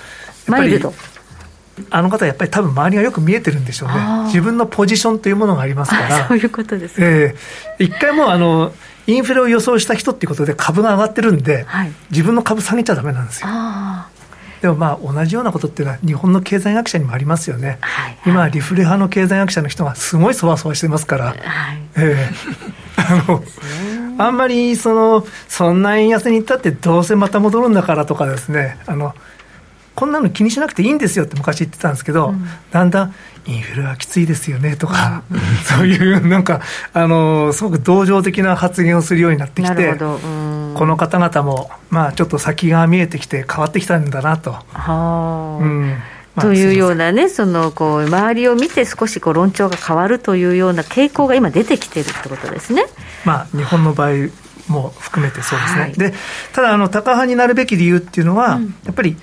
[0.47, 0.93] マイルド。
[1.91, 3.95] あの方やっぱり多分周りがよく見えてるんでしょうね。
[4.27, 6.29] 自分のポジションというものがありますから。
[6.29, 7.35] そういうことですえ
[7.79, 7.83] え。
[7.83, 8.73] ー、一回もうあの
[9.07, 13.49] インフレを予想した人っていうことで株が上がってるんで、はい、自分の株下げちゃだめなんですよ。
[14.61, 18.11] でもまあ同じようなことっていうのは日本の経済学者にもありますよね、はい。
[18.11, 21.37] はい、今リフレ派の経済学者の人がすごいそわそわしてますから、はい。
[21.97, 23.43] えー、 あの
[24.19, 28.79] あんまりそのそんな円安に行ったってどうせまた戻るんだからとかですね。
[28.87, 29.15] あの
[30.01, 33.15] こんなの気にしなくていいんですよって昔言ってたんですけど、うん、だんだん
[33.47, 36.63] インフレはきついですよねとか、うん、 そういうなんか
[36.95, 40.07] あのすごく同情的な発言をするようになってきて、こ
[40.87, 44.57] の方々も、まあ、ちょっと先が見えてきて変わってきたんだなと。
[44.73, 45.97] はうん。
[46.35, 52.87] まあ、というようなね、そのこう周りを見て少しこう論調が変わるというような傾向が今出てきてるってことですね。
[53.27, 54.31] まあ、日本の場合
[54.69, 55.81] も含めてそうですね。
[55.83, 56.15] はい、で
[56.55, 59.17] ただあの、高派になるべき理由っていうのは、うん、やっぱり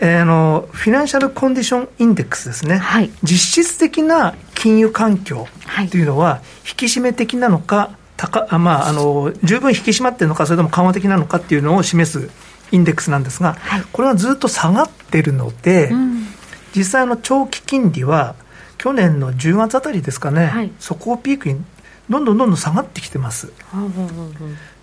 [0.00, 5.46] えー、のフィナンシャルコンディションインデックスですね、はい、実質的な金融環境
[5.90, 6.02] とい。
[6.02, 12.30] うのは、引き締め的なのか、高まあ、あの十分引き締まっているのか、それとも緩和的なのかっていうのを示す
[12.70, 16.26] インデックスなんですが、はい、これはずっと下がってるので、うん、
[16.74, 18.34] 実際の長期金利は、
[18.76, 21.60] 去年の10月あたりですかね、はい、そこをピークに
[22.08, 23.52] どんどんどんどん下がってきてます。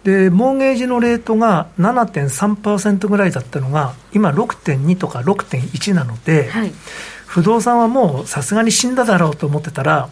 [0.06, 6.72] でモーゲージのレートが7.3%ぐらいだったのが今6.2とか6.1なので、はい、
[7.26, 10.10] 不動産はもうさすがに死んだだろうと思ってたら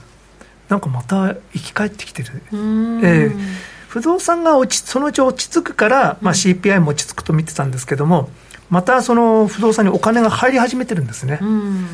[0.67, 2.41] なんかまた生き返ってきてる。
[2.51, 8.31] えー不動産が落ちそのうち落ち着くから、まあ、CPI も落ち着くと見てたんですけども、
[8.71, 11.39] またその不動産にお金が入り始めてるんですね。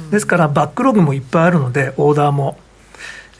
[0.10, 2.58] ですから、バックログもいっぱいあるので、オーダーも。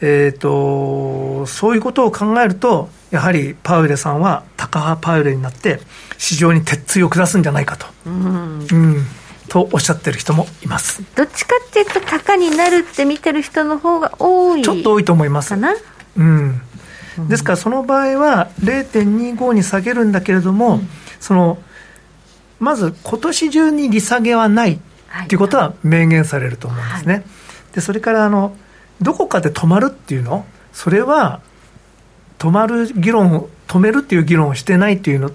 [0.00, 5.80] えーと、そういうことを考えると、やはりパウエルさんは高派パウエルになって、
[6.18, 9.06] 市場に鉄槌を下すんじゃないかと、うん、うん、
[9.48, 11.02] とおっしゃってる人もいます。
[11.14, 15.54] どっちかっていうと、高になるって見てる人の方が多いちょっと多いと思います。
[15.54, 16.60] うん、
[17.28, 20.88] ですから、その場合は0.25に下げるんだけれども、うん、
[21.20, 21.58] その
[22.60, 24.78] まず今年中に利下げはないっ
[25.26, 27.14] ていうことは明言されると思うんですね。
[27.14, 27.24] はい、
[27.74, 28.54] でそれからあの
[29.00, 30.44] どこかで止まるっていうの？
[30.72, 31.40] それは
[32.38, 35.30] 止まる議論止めるっていう議論をしてないっていうの？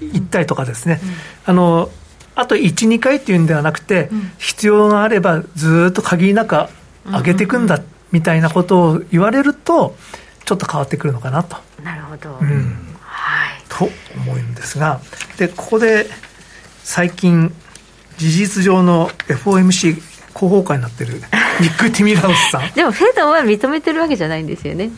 [0.00, 1.10] 言ったりとかですね、うん、
[1.46, 1.90] あの
[2.34, 6.56] あと1、2回っていうんではなくて、うん、必要があればずっと限りなく
[7.06, 9.96] 上げていくんだみたいなことを言われると、
[10.44, 11.56] ちょっと変わってくるのかなと。
[11.82, 15.00] なるほど、うん、はい、と思うんですが、
[15.38, 16.06] でここで
[16.82, 17.54] 最近、
[18.16, 20.02] 事実上の FOMC 広
[20.34, 21.20] 報会になってる
[21.60, 22.70] ニック・ティミラウスさん。
[22.72, 24.90] でもフェドは認めてるわけじゃないんですよね。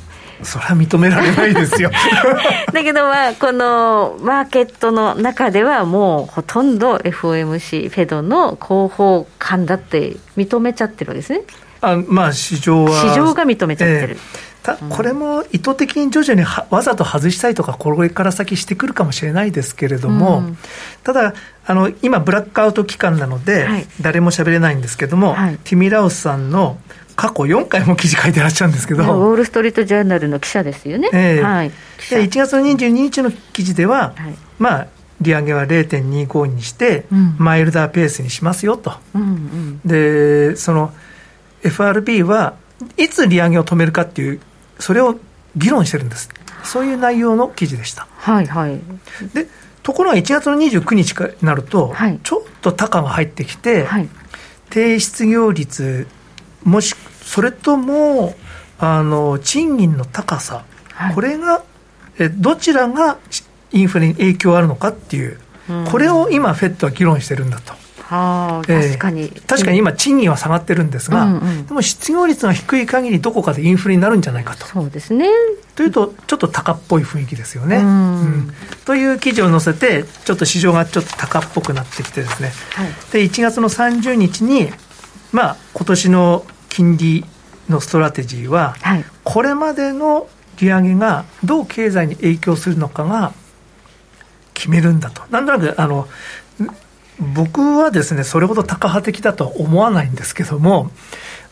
[0.42, 1.90] それは認められないですよ。
[2.72, 11.42] だけどまあこのマーケットの中ではもうほとんど FOMC フェドの広報官だって認めちゃってるわけですね。
[11.80, 12.90] あまあ市場は。
[12.90, 20.58] 市場が認めちゃってる、えーこれも意図的に徐々にわざと外したいとか、これから先してくるかもしれないですけれども、うん、
[21.04, 21.34] ただ
[21.66, 23.66] あの、今、ブラックアウト期間なので、
[24.00, 26.78] 誰も喋れないんですけども、はい、ティミラウスさんの
[27.16, 31.10] 過去4回も記事書いてらっしゃるんですけど、ウォール・ストリート・ジャーナルの記者ですよね。
[31.12, 31.70] えーはい、
[32.10, 34.86] で1月の22日の記事では、はい、まあ、
[35.20, 37.06] 利上げは0.25にして、
[37.38, 40.92] マイルダーペースにしますよと、うんうん、でその
[41.62, 42.54] FRB は
[42.96, 44.40] いつ利上げを止めるかっていう
[44.78, 45.18] それを
[45.56, 46.28] 議論してるんです。
[46.64, 48.06] そういう内容の記事でした。
[48.16, 48.80] はいはい。
[49.32, 49.46] で、
[49.82, 54.08] ところが1月の29日になると、はい、ちょっと高が入ってきて、はい、
[54.70, 56.06] 低失業率、
[56.64, 58.34] もし、それとも、
[58.78, 61.62] あの、賃金の高さ、はい、これが、
[62.18, 63.18] えどちらが
[63.72, 65.38] インフレに影響あるのかっていう、
[65.90, 67.74] これを今、フェットは議論してるんだと。
[68.08, 74.64] はあ、確かに、えー、確かに今、賃金は下がってるんですが、うんうん、でも失業率が低い限り、どこかでインフレになるんじゃないかと。
[74.64, 75.28] そうですね。
[75.74, 77.78] というと、ちょっと高っぽい雰囲気ですよね。
[77.78, 84.70] うん、うん、という記事を載せて、ちょっと市場がちょっと高っぽくなってきてですね、はい、で1月の30日に、
[85.32, 87.24] まあ今年の金利
[87.68, 90.28] のストラテジーは、はい、これまでの
[90.60, 93.32] 利上げがどう経済に影響するのかが
[94.54, 95.22] 決めるんだと。
[95.30, 96.08] なんとなくあの
[97.18, 100.90] 僕はですね、それほどタカ派的だとは思わないんですけども、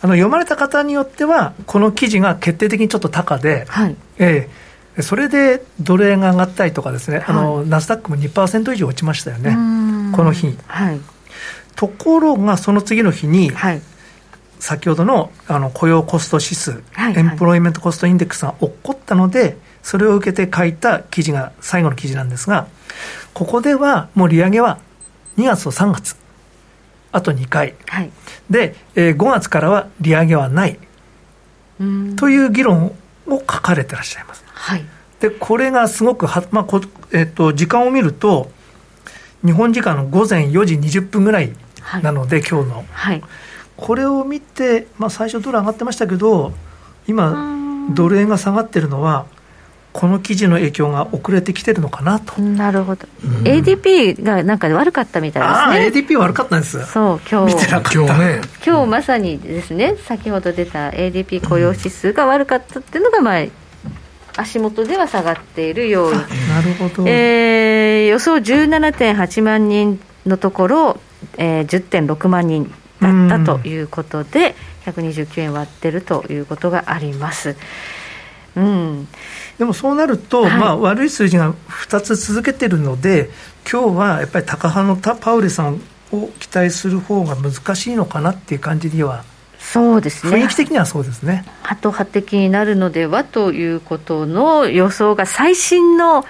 [0.03, 9.53] あの読まれた方によっては、この記事が決定的にちょっと高で、はい、えー、それでドル円が上がったりとかですね、はい、あのナスダックも2%以上落ちましたよね、
[10.15, 11.01] この日、はい、
[11.77, 13.83] ところがその次の日に、はい、
[14.59, 22.67] 先ほどのあの雇用コスト指数、はいはい、エンプロイメントコストインデックスが起こったので、それを受けて書いた記事が最後の記事なんですが、
[23.33, 24.79] ここではもう利上げは
[25.37, 26.17] 2月と3月、
[27.13, 28.11] あと2回、はい、
[28.51, 30.79] で、えー、5月からは利上げはない。
[32.17, 34.45] という議論を書かれてらっしゃいます。
[34.47, 34.85] はい、
[35.21, 36.81] でこれがすごくは、まあこ
[37.13, 38.51] えーと、時間を見ると、
[39.45, 41.53] 日本時間の午前4時20分ぐらい
[42.03, 43.23] なので、はい、今日の、はい、
[43.77, 46.53] これを見て、まあ、最初、ドル上がってましたけど、
[47.07, 47.57] 今、
[47.91, 49.27] ドル円が下がってるのは、
[49.95, 52.43] この記事の影響が遅れてきてるのかなと。
[52.43, 53.07] なるほど。
[53.23, 55.57] うん、ADP がなんか悪かったみたいですね。
[55.57, 56.85] ああ、ADP 悪かったんです。
[56.87, 57.55] そう、今日。
[57.55, 57.93] 見てなかった。
[57.93, 58.41] 今日ね。
[58.67, 63.45] 今日まさにですね、先ほど出た ADP 雇用指数が悪かったっていうのが、まあ、
[64.37, 66.19] 足元では下がっている要因。
[66.19, 67.09] なるほど。
[67.09, 71.01] えー、予想17.8万人のところ、
[71.39, 72.69] えー、10.6万人
[73.01, 77.55] だったということで、129円割ってるということがあります。
[78.57, 79.09] うん、
[79.59, 83.31] でもそうなると、はい、まあ、悪い数字が2つ続けてるので、
[83.71, 85.81] 今日はやっぱり高派のパウレさん
[86.13, 89.25] を期待する方が難しいのかなっていう感じには。
[89.59, 91.45] そうですね雰囲気的にはそうですね。
[91.63, 96.25] ハト派的になるのではということの予想が最新の、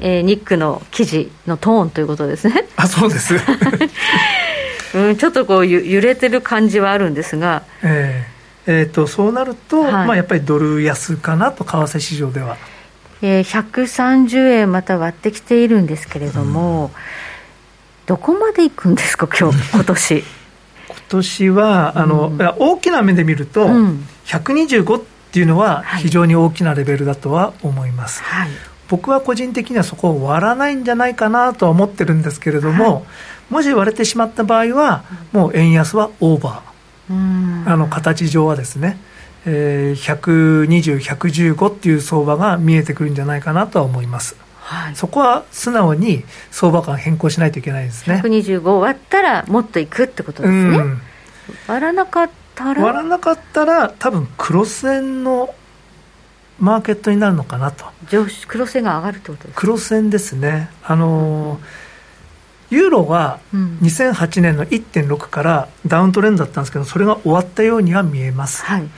[0.00, 2.68] えー、ニックの記事のトーンということですね。
[2.76, 3.34] あそうです
[4.94, 7.64] うん、ちょっとこう揺れてる感じはあるんですが。
[7.82, 8.35] えー
[8.66, 12.56] えーと、そうなると、はい、まあ、やっぱりドル安かなと、為替市場では。
[13.22, 16.90] えー、130円また割ってきているんですけれども、うん、
[18.06, 20.24] どこまでいくんですか、今日 今年？
[20.88, 25.02] 今年はあの、うん、大きな目で見ると、うん、125っ
[25.32, 28.22] ていうのは非常に大きなレベルだとは思います。
[28.22, 28.48] はい、
[28.88, 33.04] 僕は個人的にはそこを割らないんじゃないかなとは思ってるんですけれども、はい、
[33.50, 36.75] もし割れてしまった場合は、もう円安はオーバー。
[37.08, 38.98] あの形上はですね、
[39.44, 44.36] えー、120、115っていう相場が見えてくるんじゃないかなとは思います。
[44.58, 48.20] はい、そこは素直に相場感変更しないといけないですね。
[48.24, 50.78] 125割ったらもっといくってことですね。
[51.68, 52.82] 割らなかったら？
[52.82, 55.54] 割らなかったら多分クロス円の
[56.58, 57.84] マーケットになるのかなと。
[58.10, 59.60] 上クロス円が上がるってことですか？
[59.60, 60.70] クロス円ですね。
[60.82, 61.85] あのー
[62.70, 68.64] ユーロは2008年の1.6からダウントレンドだったんですけど、それが終わったようには見えます。
[68.64, 68.88] はい、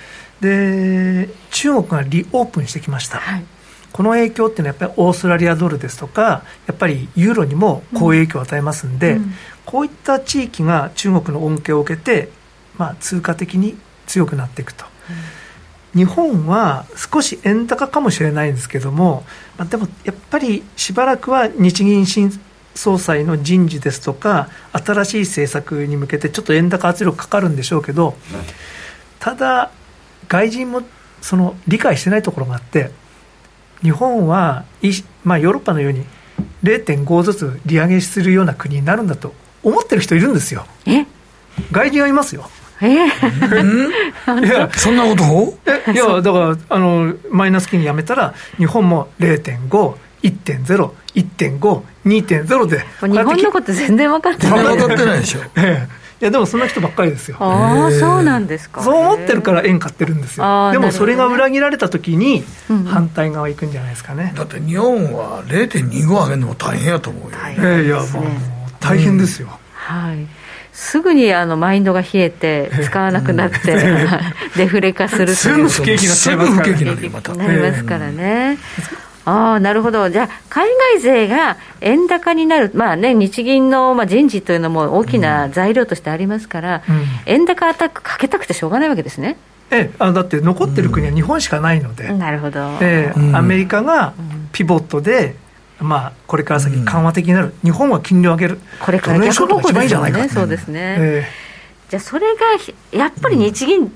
[0.41, 3.19] で、中国がリオープンしてきました。
[3.19, 3.45] はい、
[3.93, 9.35] この影響っていうのはやっぱりオーストラリアドルですとか、やっぱりユーロにも好影響を与えますんで、うん、
[9.67, 12.31] こういった地域が中国の恩恵を受けて、
[12.79, 13.77] まあ、通貨的に
[14.07, 14.87] 強くなっていくと。
[15.95, 19.25] うん、日本は少し円高かもしれないんですけども、
[19.59, 22.31] まあ、でもやっぱりしばらくは日銀新
[22.79, 28.17] 総裁の人事ですとか、新しい政策に向けて、ちょっと円高圧力かかるんでしょうけど、
[29.19, 29.71] ただ、
[30.29, 30.83] 外人も
[31.21, 32.91] その理解してないところがあって、
[33.83, 34.65] 日本は、
[35.25, 36.05] まあ、ヨーロッパのように
[36.63, 40.65] 0.5ずつ利上げするような国になるんだと思ってる人いるんですよ。
[41.73, 42.49] 外人はいますよ。
[42.81, 42.95] え？
[44.47, 45.93] いや、そんなこと？
[45.93, 52.79] いや、だから、あの、マイナス金利やめたら、日本も0.5、1.0、1.5、2.0で。
[53.07, 54.77] 日本のこと全然分かってない。
[54.77, 55.41] 分かってないでしょ。
[55.57, 57.37] ええいやでもそんな人ばっかりですよ。
[57.39, 58.83] ああ、そうなんですか。
[58.83, 60.73] そう思ってるから円買ってるんですよ。
[60.73, 62.45] でもそれが裏切られたときに、
[62.89, 64.33] 反対側行くんじゃないですかね。
[64.37, 67.39] だって日本は0.25上げるのも大変やと思うよ。
[67.61, 68.25] ええいや、もう
[68.81, 69.61] 大変ですよ。
[69.73, 70.27] はい。
[70.73, 73.77] すぐにあのマインドが冷えて使わなくなって、
[74.57, 77.47] デフレ化するすぐ不景気になっちゃいますからね。
[77.47, 78.59] なりますからね。
[79.29, 89.37] ああなるほど、じゃあ、海外勢が円高になる、まあね、日銀のまあ人事というのも大きな材料としてありますから、うん、円高アタックかけたくてしょうがないわけですね。
[89.71, 94.15] ええ、あだって残ってる国は日本しかないので、うん、なるほど、ええ、アメリカが
[94.53, 95.37] ピボットで、
[95.79, 101.29] まあ、これから先緩和的になる、日本は金利を上げる、これから逆方向ですよね、そうですね、ええ、
[101.91, 103.93] じゃあ、それがやっぱり日銀、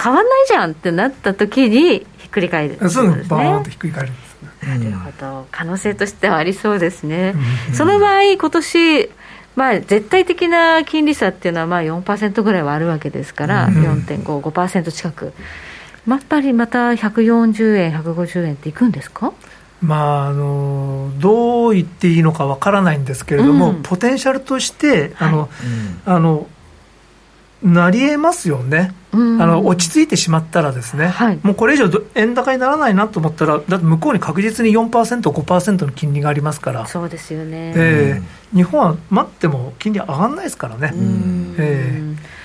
[0.00, 4.12] 変わんないじゃんってなった時に、ひっくり返る、すぐバーンとひっくり返る。
[4.66, 7.34] なるほど、可能性としてはありそうですね。
[7.72, 9.10] その場合、今年
[9.56, 15.32] まあ、絶対的な金利差っていうのはまあ4%ぐらいはあるわけですから、うん、4.5、5%近く、
[16.06, 19.32] やっぱりまた140円、150円っていくんですか？
[19.82, 25.48] まあ、あのどう言っていいのかわからないんですけれども、うん、ポテンシャルとしてあの、はい、
[26.06, 26.46] あの
[27.64, 34.90] なりえますよね、あの落ち着いてしまったらですね、はい、もうこれ以上円高にならないなと思ったら、だって向こうに確実に4%、
[35.30, 40.92] 5%の金利がありますから、そうですよね、えー、日本は待っても金利上がらないですからね。
[41.58, 42.38] えー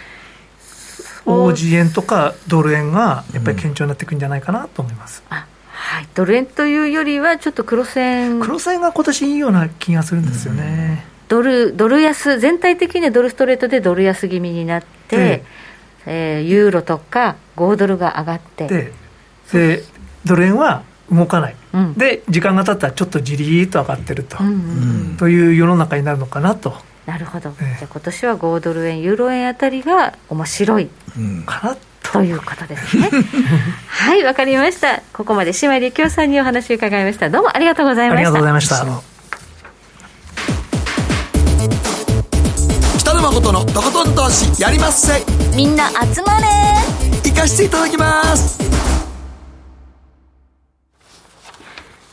[1.25, 5.23] OG 円とかドル円がやっぱり堅調になっていくんじゃないかなと思います。
[5.29, 8.39] はい、ドル円というよりは、ちょっと黒線。
[8.39, 11.05] 黒線が今年いいような気がするんですよね。
[11.27, 18.93] ドルドル安、全体的にはドルストレートでドル安気味になって、えー、ユーロとか5ドルが上がって、で
[19.51, 19.83] で
[20.25, 26.73] ドル円は動かない、うん、で時間が経ったらちょっとじりーっと上がってると、うんうん、という世の中になるのかなと。
[27.05, 30.89] なるほど、えー、じゃあ今年は5ドル円、ユーロ円あたりが面白い、
[31.45, 33.09] かなということですね。
[33.87, 35.01] はいわかりました。
[35.11, 37.29] ここまで姉妹力夫さんにお話を伺いました。
[37.29, 38.29] どうもありがとうございました。
[38.29, 38.69] ありがとうございまし
[41.87, 41.92] た。
[43.23, 45.23] 誠のとことん投資やりまっせ。
[45.55, 46.47] みんな集まれ。
[47.23, 48.59] 行かしていただきます。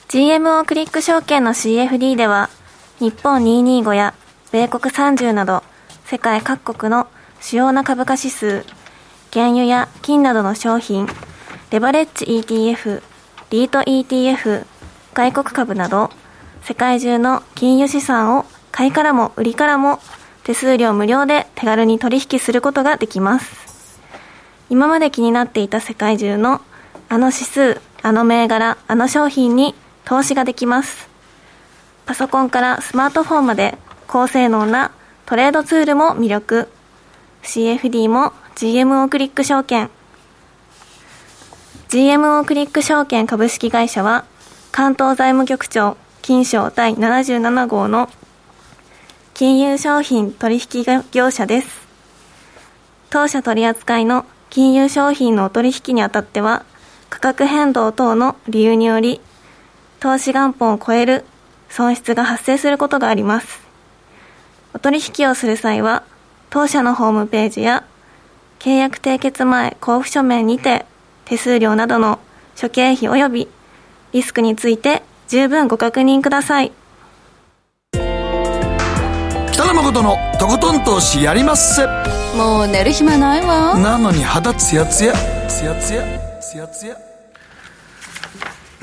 [0.09, 2.49] GMO クリック証券の CFD では
[3.01, 4.15] 日本225や
[4.53, 5.65] 米国30など
[6.05, 7.09] 世界各国の
[7.41, 8.65] 主要な株価指数、
[9.33, 11.09] 原油や金などの商品、
[11.73, 13.03] レバレッジ ETF、
[13.51, 14.65] リート ETF、
[15.15, 16.11] 外国株など
[16.63, 19.99] 世界中の金融資産を買いからも売りからも
[20.51, 24.01] 手数料無料で手軽に取引することができます。
[24.69, 26.61] 今まで気になっていた世界中の
[27.09, 31.09] あの指数、あの銘柄、あの商品に投資ができます。
[32.05, 33.79] パソコンからスマートフォンまで
[34.09, 34.91] 高性能な
[35.25, 36.69] トレードツールも魅力。
[37.45, 39.89] CFD も GMO クリック証券。
[41.91, 44.25] GMO クリック証券株式会社は、
[44.73, 48.11] 関東財務局長金賞第77号の
[49.41, 51.89] 金融商品取引業者です。
[53.09, 56.67] 当社取扱いの金融商品のお取引にあたっては、
[57.09, 59.19] 価格変動等の理由により、
[59.99, 61.25] 投資元本を超える
[61.71, 63.63] 損失が発生することがあります。
[64.75, 66.03] お取引をする際は、
[66.51, 67.85] 当社のホームページや、
[68.59, 70.85] 契約締結前交付書面にて、
[71.25, 72.19] 手数料などの
[72.57, 73.49] 諸経費及び
[74.13, 76.73] リスクについて十分ご確認ください。
[79.71, 81.87] 北野誠のとことん投資やりまっせ。
[82.37, 83.79] もう寝る暇ないわ。
[83.79, 85.15] なのに肌ツヤツヤ、
[85.49, 86.05] ツヤツヤ、
[86.41, 87.10] ツヤツヤ。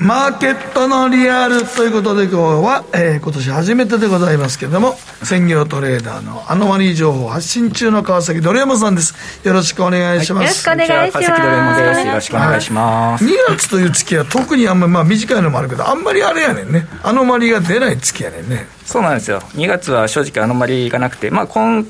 [0.00, 4.94] マーケットのリアルということで今日は、えー、今年初めてでございますけれども、
[5.24, 9.14] 専業トレーダーのアノマリー情報発信中の川崎ドル山さんです。
[9.44, 10.68] よろしくお願いします。
[10.68, 11.26] はい、よろしくお願いします。
[11.26, 12.06] 川崎ドル山です。
[12.06, 13.24] よろしくお願いします。
[13.24, 16.86] はい、2月という月は特にあんまり、まあ短いのもあるけど、あんまりあれやねんね。
[17.02, 18.68] アノマリーが出ない月やねんね。
[18.84, 19.40] そうなんですよ。
[19.54, 21.84] 2月は正直アノマリーがなくて、まあ今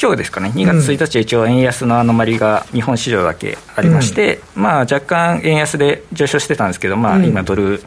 [0.00, 7.82] 今日ですかね、2月1日、一応、円安のアノマリが日本市場だけありまして、うん、まあ、若干円安で上昇してたんですけど、まあ、今、ドル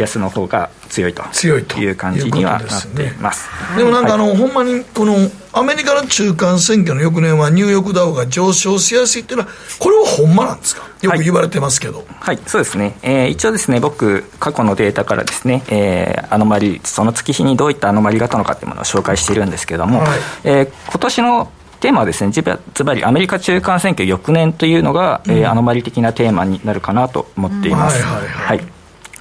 [0.00, 1.22] 安の方が強いと。
[1.32, 1.80] 強いと。
[1.80, 5.14] いう感じにはなってます、ね、でもなんかあの、はい、ほんまにこの
[5.52, 10.82] アメリカの中間選挙の翌年はニューヨークダウが上昇しやすいっていうのはこれはほんまなんですか？
[11.00, 20.08] よく言われてますけど、はい、はい、そうですね、えー、一応ですね僕過去のデータからですね、えー、アノマリその月日にどういったアノマリがあったのかっていうものを紹介しているんですけれども、はい、
[20.44, 28.02] えー、今年のテーマはですね、ずばりアメリカ中間選挙翌年というのが、うん、えー、アノマリ的なテーマになるかなと思っています。
[28.04, 28.58] はい、はいはい。
[28.58, 28.66] で、え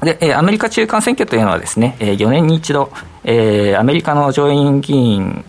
[0.01, 2.91] ー、アメリカ中間選挙というのはですね、えー、4年に一度、
[3.23, 5.43] えー、アメリカの上院議員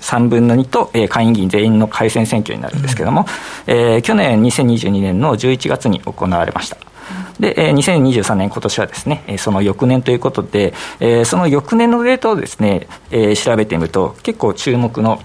[0.00, 3.26] 3分の2と、えー、下院議員全員の改選選挙になるんですけれども、
[3.66, 6.76] うん、えー、去年2022年の11月に行われました。
[7.38, 15.20] で、えー、2023年、今年はですね、その翌年ということで、えー、その翌年のデータをですね、えー、調べてみると、結構注目の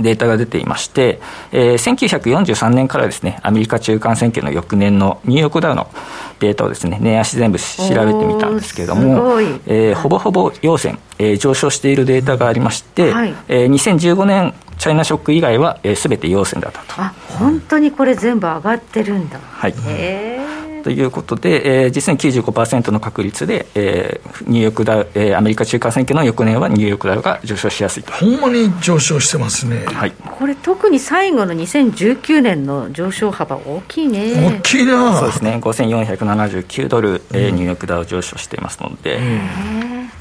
[0.00, 1.20] データが出ていまして、
[1.52, 5.88] えー、1943年からですね、アメリカ中間選挙の翌年のニューヨークダウの
[6.40, 17.00] データをですね、年足全部調べてみたんですけれども、えー、ほぼほぼ陽線、えー、上昇しているデータがありまして、はい、えー、2015年チャイナショック以外は、えー、全て陽線だったと。
[17.00, 19.38] あ、本当にこれ全部上がってるんだ。
[19.38, 19.74] はい。
[19.86, 20.35] へー
[20.86, 28.12] ということで、えー、実に95%の確率で、えー、ニューヨークダウ、えー、アメリカ中間選挙の翌年はニューヨークダウが上昇しやすいと。
[28.12, 34.60] ほんまに上昇してますね、はい、これ特に最後の2019年の上昇幅大きいね。
[34.60, 35.18] 大きいな。
[35.18, 35.58] そうですね。
[35.60, 39.18] 5479ドル、えー、ニューヨークダウ上昇していますので、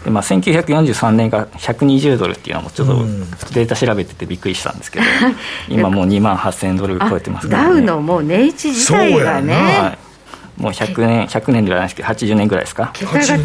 [0.03, 2.95] でまあ、1943年が120ドルっていうのもちょっと
[3.53, 5.05] データ調べててびっくりしたんですけど、
[5.69, 10.05] 今もう2万8000ドル超えてますから、ね、ダウのもう値打ち自体がね、はい
[10.57, 12.91] もう100年100年ではないですけど80年ぐらいですか？
[12.93, 13.43] 桁が違う。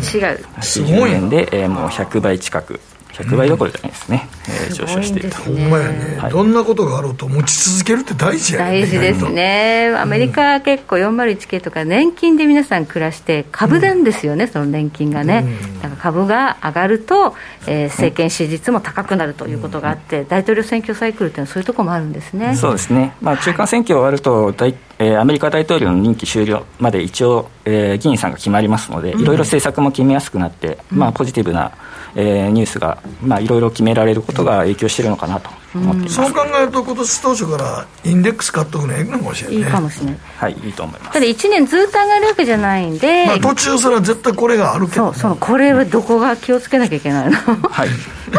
[0.58, 2.80] 80年で、えー、もう100倍近く
[3.12, 8.82] 100倍どころじゃないですね、うん、えー、上昇していると、ほんまやね、はい、どんなことがあろうと持ち続けるって大事やね。
[8.82, 9.94] 大事ですね。
[9.96, 17.34] アメリカ結構401系とか年金で皆さん暮らして株なんですよね、うん、その年金がね、うん、だから株が上がると、
[17.66, 22.54] えー、政権支持率も高くなるということがあって、大統領選挙サイクルっていうのはそういうところもあるんですね。
[22.56, 31.72] そうですね、まあ、中間選挙終わると大、えー、アメリカ大統領の任期終了まで一応、えー、議員さんが決まりますので、いろいろ政策も決めやすくなって、まあ、ポジティブな
[32.14, 41.12] えー、ニュースが、まあ、いろいろ決められることが影響しているのかなと思っています、そう考えると、今年当初からインデックス買っとくのいいかもしれない、ね、いいかもしれない、はい、いいと思います。
[41.12, 47.36] ただ1年ずっと上がるわけじゃないんで、まあ、途中、それは絶対これがあるけど、そうそう、これはどこが気をつけなきゃいけないの。
[47.36, 47.88] はい。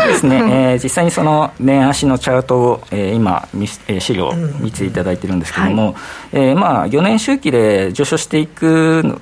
[0.08, 0.38] ですね、
[0.72, 5.96] えー、実際にその年足のチャートを、えー、今、えー、資料を見ていただいてるんですけれども、うんはい、
[6.34, 9.20] えー、まあ、4年周期で上昇していく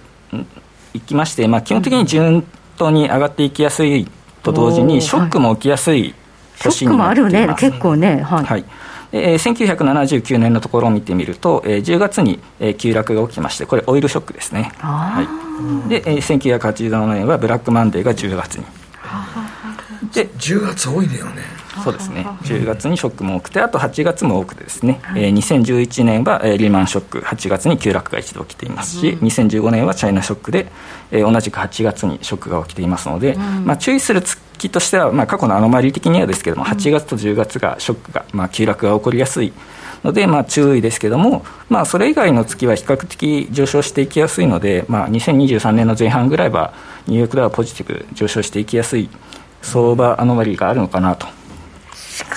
[0.93, 2.43] いきまして、まあ、基本的に順
[2.77, 4.07] 当に上がっていきやすい
[4.43, 6.77] と同時に、ショックも起きやすい年になっています。
[6.77, 8.21] ショックもあるね、結構ね。
[8.21, 8.65] はい、はい
[9.11, 9.75] えー、
[10.15, 14.71] 1979年のところを見てみると、えー、10月に、えー、急落が起きまして、これ、オイルショックですね。
[14.77, 15.23] は
[15.87, 18.65] い、で、えー、1987年はブラックマンデーが10月に。
[20.13, 21.41] で10月多いだよね。
[21.83, 22.25] そうですね。
[22.43, 27.19] 10月にショックも多くてあと8月も多くてですね、はい、えー、2011年は、えー、リーマンショック。
[27.19, 30.67] 8月に急落が一度起きていますし、うん、2015年はチャイナショックで、
[31.11, 39.53] えー、同じく8月にショックが起きていますので、うん、まあ、注意する月としては、まあ、過去のアノマリー的にはですけども8月と10月がショックが、まあ、急落が起こりやすい
[40.03, 46.73] ので、まあ、注意ですけども、まあ、それ以外の月は比較的上昇していきやすいので、まあ、2023年の前半ぐらいは
[47.07, 49.09] ニューヨークダウはポジティブ上昇していきやすい
[49.61, 51.27] 相場アノマリーがあるのかなと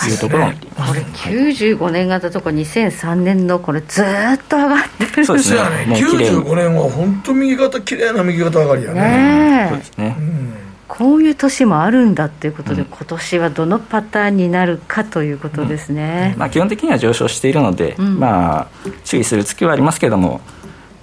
[0.08, 0.46] いうところ。
[0.46, 0.70] を見てい。
[0.70, 4.06] ます、これ95年型とか2003年のこれずっ
[4.48, 5.24] と上がってる。
[5.24, 5.60] そうですね。
[5.86, 5.96] ね。
[5.96, 9.00] 95年は本当右肩きれいな右肩上がりやね。
[9.00, 10.42] ねそうですね、うん
[10.92, 18.68] こういう年もあるんだということで、うん、今年はどのパターンになるかということですね、うん、まあ、基本的には上昇しているので、うん、まあ、
[19.02, 20.42] 注意する月はありますけれども、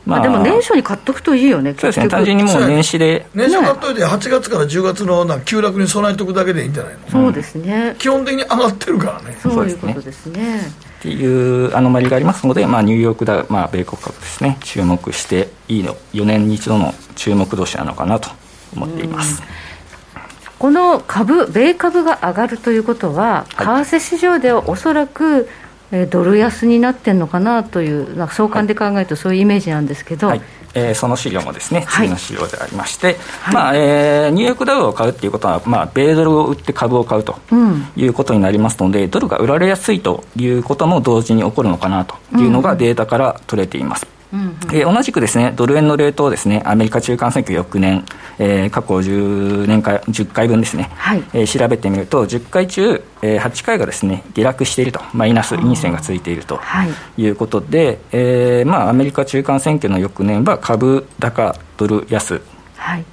[0.09, 3.27] まあ、でも年初に買っとくといいよね、そうですね、単純にもう年始で。
[3.33, 9.37] 年初買っといて、8月から10月のな急落に備えておくだけでいいんじゃないの、そうですね、基本的に上がってるからね。
[9.41, 10.59] そういうことですね。
[10.99, 18.29] っていうアノマリがありますので、まあ、ニューヨークだ、まあ、米国株ですね、注目していいの、4年に一度の注目年なのかなと
[18.75, 19.41] 思っています。
[20.57, 25.47] この株、米株が上がるということは、為替市場ではおそらく
[25.91, 30.41] えドル安になってるのかなというなんか相関で考えるとそういうイメージなんですけど、はい、
[30.73, 37.39] えー、その資料もですね次の資料でありまして、はい、まあえー、ニューヨークダウを買うっていうことは、まあ、米ドルを売って株を買うと
[37.95, 44.05] いうことになりますので、うん、ドルが売られやすいということも同時に起こるのかなというのがデータから取れています。
[44.13, 48.05] うんうんうん、えー、同じくですねドル円のレートをですねアメリカ中間選挙翌年、
[48.37, 56.59] えー、過去10年間10回分ですね、はい、えー、調べてみると10回中、えー、8回がですね下落しているとマイナス陰線がついていると
[57.17, 57.27] い。
[57.27, 62.41] うことで、はい、えー、まあ、アメリカ中間選挙の翌年は株高ドル安、
[62.75, 63.05] はい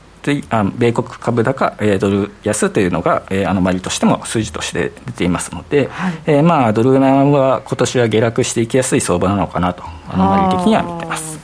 [0.51, 11.39] あ米国株高、えー、ドル安というのが、えー、アノマリとしても数字として出ていますので、はい、えー、まあ、ドル円は今年は下落していきやすい相場なのかなと、アノマリ的には見てます。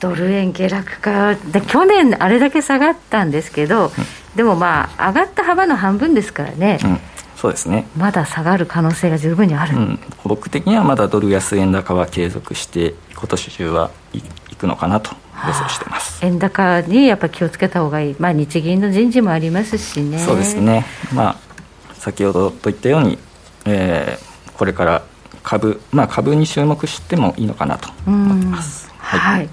[0.00, 3.90] ドル円下落かで去年あれだけ下がったんですけど、うん、
[4.34, 7.00] でもまあ上がった幅の半分ですからね、うん、
[7.36, 7.86] そうですね。
[7.96, 14.22] まだ下がる可能性が十分にある、うん、僕的にはまだドル安円高は継続して今年中はい
[14.60, 15.10] くのかなと
[15.46, 20.18] 予想してます、円高にやっぱり気をつけた方がいい、まあ、日銀の人事もありますしね。
[20.18, 20.84] そうですね、
[21.14, 23.18] まあ、先ほどといったように、
[23.64, 25.02] えー、これから
[25.42, 28.92] 株、まあ、株に注目してもいいのかなと思います。
[28.98, 29.48] はい、はい。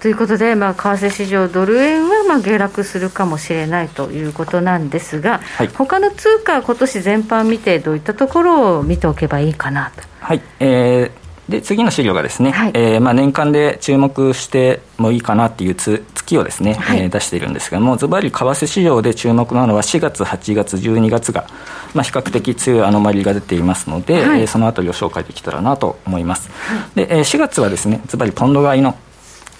[0.00, 10.02] ということで、まあ、為替市場、ドル円はまあ下落するかもしれないということなんですが、はい、他の通貨、今年全般見て、どういったところを見ておけばいいかなと。
[10.20, 21.46] はい、えーで次の資料がですね、はい、えー、まあ、年間で注目してもいいかなっていう月をですね、はい、えー、出しているんですけどもずばり為替市場で注目なのは4月8月12月が、
[21.94, 26.50] まあ、比較的強いアノマリが出ていますので、はい、えー、そのあたりを紹介できたらなと思います、
[26.96, 28.96] で、えー、4月はですねずばりポンド買いの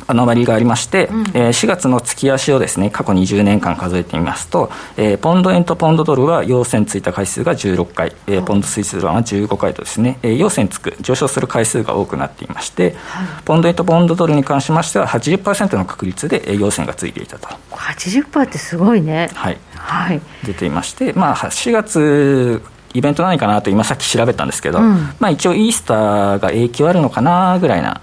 [0.07, 17.49] アノマリがありまして、うん、えー、4月の月足をですね過去20年間数えてみますと、えー、ポンド円とポンドドルは陽線ついた回数が16回、えー、ポンドスイスドルは15回とですね、えー、陽線つく上昇する回数が多くなっていまして、はい、ポンド円とポンドドルに関しましては80%の確率で陽線がついていたと。
[17.71, 19.31] 80%ってすごいね。
[19.35, 22.63] はい、はい、出ていまして、まあ、4月
[22.97, 28.01] イベント何かなと今さっき調べたんですけど、うん、まあ一応イースターが影響あるのかなぐらいな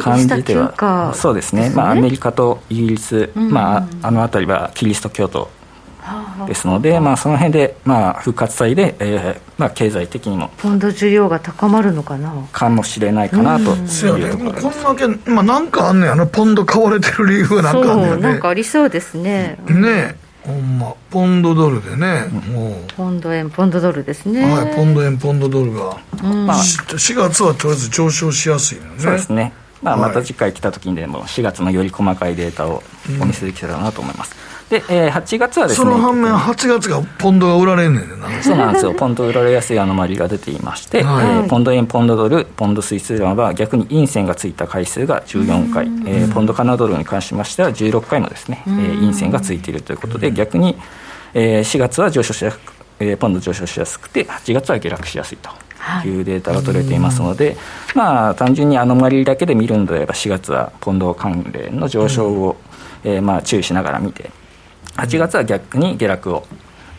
[0.00, 5.50] 感じではそうですね、ね、まあ、アメリカとイギリス、うん、まあ、あの辺りはキリスト教徒
[6.46, 12.48] ですので、まあ、その辺で、まあ、復活祭で、えーまあ、経済的にもポンド需要が高まるのかな。
[12.52, 16.14] かもしれないかなとそうやねこんだけ、まあ、なんかあんねや。
[16.14, 18.22] なポンド買われてる理由がなんかあんねやね。
[18.22, 19.58] なんかありそうですね。
[19.68, 20.94] ねほんま。
[21.10, 22.74] ポンドドルでね、もう。
[22.96, 24.42] ポンド円ポンドドルですね。
[24.42, 28.90] はいポンド円ポンドドルが、うん、4月はとりあえず上昇しやすいのね。
[28.98, 29.52] そうですね
[29.82, 32.82] まあ、また次回来た時にでも4月のより細かいデータを
[33.20, 34.36] お見せできたらなと思います、
[34.70, 38.42] で、えー、8月はですねその反面8月がポンドが売られんねんな。
[38.42, 38.94] そうなんですよ。
[38.94, 50.76] ポンド売られやすいアノマリが出ていまして、はい、えー、ポンド円ポンドドルポンドスイスドルは逆に陰線がついた回数が14回、えー、ポンドカナドルに関しましては16回もですね、えー、陰線がついているということで逆に、
[51.34, 55.50] えー、4月は上昇しやすく、えー、ポンド上昇しやすくて8月は下落しやすいと
[56.04, 56.10] い。
[56.10, 57.56] うデータが取れていますので、
[57.94, 62.56] まあ、単純にアノマリだけで見るのであれば4月はポンド関連の上昇を、
[63.04, 64.30] えー、まあ注意しながら見て
[64.96, 66.46] 8月は逆に下落を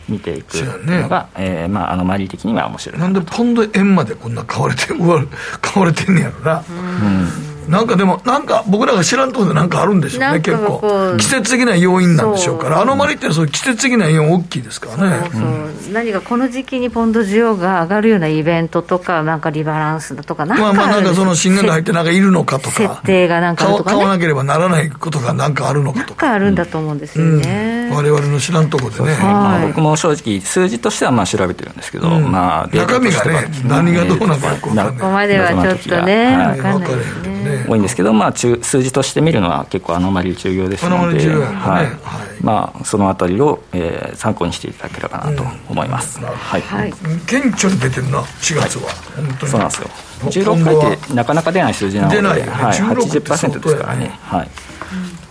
[0.08, 4.86] 見ていくのが、ねえー、まあ、アノマリ的には面白いなんでポンド円までこんな買われて
[5.60, 6.64] 買われてんねやろな。
[6.68, 11.16] うんなんかでも、なんか僕らが知らんところでなんかあるんでしょうね、結構。
[11.18, 15.16] 季節的な要因なんでしょうから、アノマリってそう季節的な要因大きいですからね。
[15.24, 22.76] そうそううん、何かこの時期にポンド需要が上がるようなイベントとか、なんかリバランスだとか、なんかまあまあなんかその新年が入ってなんかいるのかとか。
[22.76, 26.26] 設定がなんかとか、ね、買わなければならないことがなんかあるのかとか。
[26.26, 27.88] なんかあるんだと思うんですよね。
[27.90, 29.18] うん、我々の知らんところでね。
[29.22, 34.74] まあ、僕も正直、数字としてはまあ調べてるんですけど、うん、まあ、中身がね、何がどうなのかここ
[35.10, 37.51] まではちょっとね、分かんないですね。
[37.68, 42.22] 多いんですけど、まあ中数字として見るのは結構アノマリ重要ですので、はい。
[42.42, 46.92] まあ、そのあたりを、えー、参考にしていただければなと思います、はい、はい、
[47.26, 49.52] 顕著に出てるな4月は、本当に。
[49.52, 49.88] そうなんですよ。
[50.22, 52.48] 16回ってなかなか出ない数字なので出ない、ね。
[52.48, 54.50] はい、80%ですからね、はい。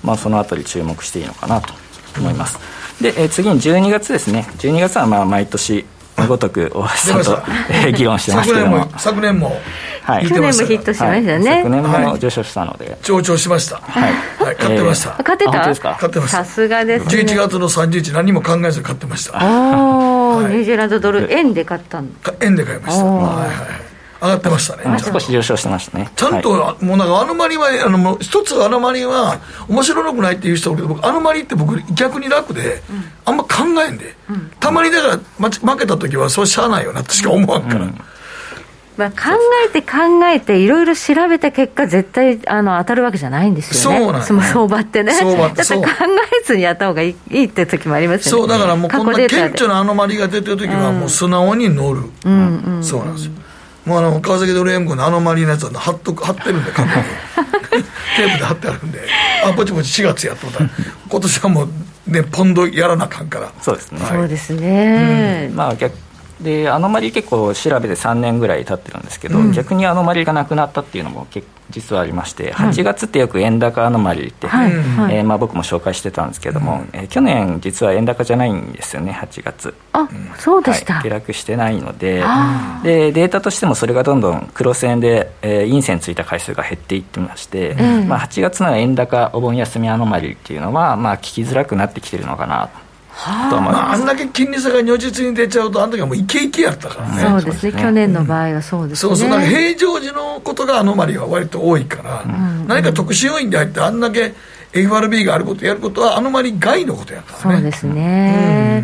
[0.04, 1.74] まあ、そのあたり注目していいのかなと
[2.18, 2.58] 思います、
[3.02, 4.48] で、えー、次に12月ですね。
[4.60, 5.86] 12月はまあ毎年
[6.28, 8.88] ごとく大橋さんと、えー、議論してますけども。
[8.98, 9.60] 昨年も
[10.04, 13.78] はい、去年もヒットしましたね、はい、昨年も上昇したので、上昇しました。
[13.78, 14.14] はい、
[14.44, 15.52] はい、買ってました、買ってた？
[15.52, 16.44] 買ってました。
[16.44, 19.38] さすがです、ね、11月の30日何も考えず買ってました。
[19.38, 22.08] ああ、ニュージーランドドル円で買ったの
[22.42, 23.06] 円で買いました。
[23.06, 23.54] はいは
[23.88, 23.91] い
[24.22, 25.00] 上がってましたね。
[25.00, 26.12] 少し上昇してましたね。
[26.16, 33.50] ちゃんと、はい、もうなんかアノマリは、あの、一つアノマリは、面白くないっていう人いるけど、僕、アノマリって僕、逆に楽で、うん、あんま考
[33.88, 37.82] えんで、うん、たまにだから、負けた時は、そうしゃあないよなってしか思わんから。
[37.82, 38.02] うん。
[38.98, 39.18] まあ、考
[39.66, 44.00] えて考えていろいろ調べた結果絶対あの当たるわけじゃないんですよね。
[44.00, 45.14] そうなんその相場ってね。
[45.14, 45.64] 相場って。
[45.64, 48.42] 考えずにやった方がいいいいって時もありますよね。
[48.42, 53.32] そうだからもうこんな顕著なアノマリが出てる時はもう素直に乗る、うん、うん、そうなんですよ
[53.86, 57.84] もうあの川崎ドル円ムのアノマリのやつは貼っと貼ってるんで過去に
[58.18, 59.00] テープで貼ってあるんで。
[59.44, 60.60] あぼちぼち4月やっとった。
[61.10, 63.52] 今年はもうねポンドやらなあかんから。
[63.62, 65.96] そうですね、はい、そうですね、うん、まあ逆
[66.42, 79.74] でアノマリ結構調べて3年ぐらい経ってるんですけど、うん、逆にアノマリがなくなったっていうのも結実はありまして、8月ってよく円高アノマリって、はい、えー、まあ、僕も紹介してたんですけども、えー、去年実は円高じゃないんですよね8月。
[79.94, 82.24] あそうでした、はい、下落してないので
[82.84, 87.76] でデータとしてもそれがどんどんクロス円で、えー、陰線ついた回数が減っていってまして、
[88.08, 92.91] まあ、8月の円高お盆休みアノマリっていうのは、まあ、聞きづらくなってきてるのかなと。
[93.22, 102.28] はあ、まあ、あんだけ金利差が如実に出ちゃうと、あの時はもうイケイケやったからね、そうですね、去年の場合はそうですね、そうそう、平常時のことがアノマリは割と多いから、う
[102.64, 104.34] ん、何か特殊要因で入って、あんだけ
[104.74, 107.56] FRB があることやることは、アノマリ外のことやからね。
[107.58, 108.84] そうですね、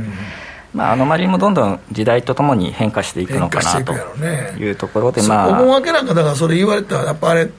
[0.74, 0.80] うん。
[0.80, 3.94] まあ、アノマリもどんどん時代とともに変化していくのかなと
[4.60, 7.50] いうところで、まあ、お盆明けなんか、だからそれ言われたら、やっぱあれ、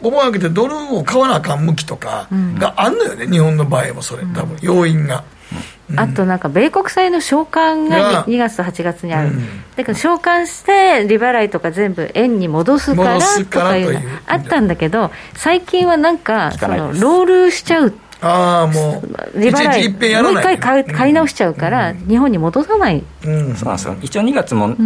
[0.00, 2.28] お盆明けてドルを買わなあかん向きとか
[2.58, 5.24] があんのよね、うん、日本の場合もそれ、多分要因が。
[5.96, 9.40] あとなんか米国債の償還が2月と8月にある、うん、
[9.76, 19.02] だから償還して利払いとか全部円に戻すからとかいうのあったんだけど最近はなんかそのロールしちゃうああも
[19.34, 19.40] う。
[19.40, 20.22] 利払い。
[20.22, 23.96] もう一回買買い直しちゃうから、日本に戻さない、うん、そうなんですよ。
[24.00, 24.76] 一応2月も、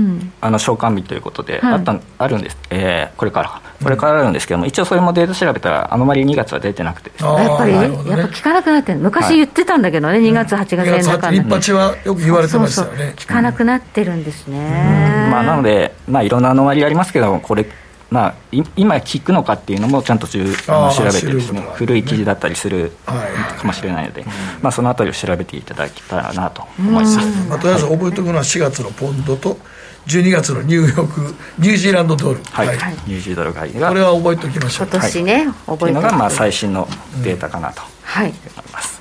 [0.40, 3.60] あの償還日ということで、あったあるんです、えー、これから。
[3.82, 7.10] これからあるんですけども、一応それもデータ調べたらあのまり2月は出てなくて。
[7.10, 8.98] ですねやっぱり、ね、やっぱ聞かなくなってる。
[9.00, 13.14] 昔言ってたんだけどね、2月8月円高一発はよく言われてましたよね。
[13.16, 17.66] 聞かなくなってるんですね、まあ、なので、まあ、いろんなアノマリありますけどこれ
[18.08, 18.34] まあ、
[18.76, 21.60] 今聞くのかっていうのもちゃんと調べてですね。
[21.74, 24.24] 古い記事だったりするかもしれないので、
[24.62, 29.58] まあ、そのあたりを調べていただけたらなと思います、まあ、とりあえず覚えておくのは4月のポンドと
[30.06, 32.76] 12月のニューヨークニュージーランドドル、はい、はい、
[33.06, 33.88] ニュージードル買いが。
[33.88, 34.88] これは覚えておきましょう。
[34.88, 36.86] 今年ね、はい、覚えてのがまあ最新の
[37.24, 38.32] データかなと思い
[38.72, 39.00] ます、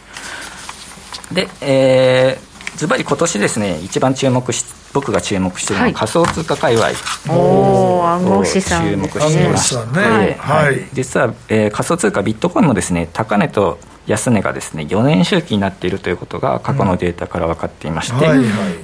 [1.30, 1.46] うん、はい。
[1.46, 4.64] で、えーズバリ今年ですね一番注目し
[4.96, 6.88] 僕が注目しているのは仮想通貨界隈。
[7.30, 8.90] おお暗号資産。
[8.90, 9.76] 注目しています。
[9.76, 10.34] ねはい、
[10.68, 13.78] はい、実は、えー、仮想通貨ビットコインもですね高値と
[14.08, 18.26] 安値がですね4年周期になっているということが過去のデータから分かっていまして、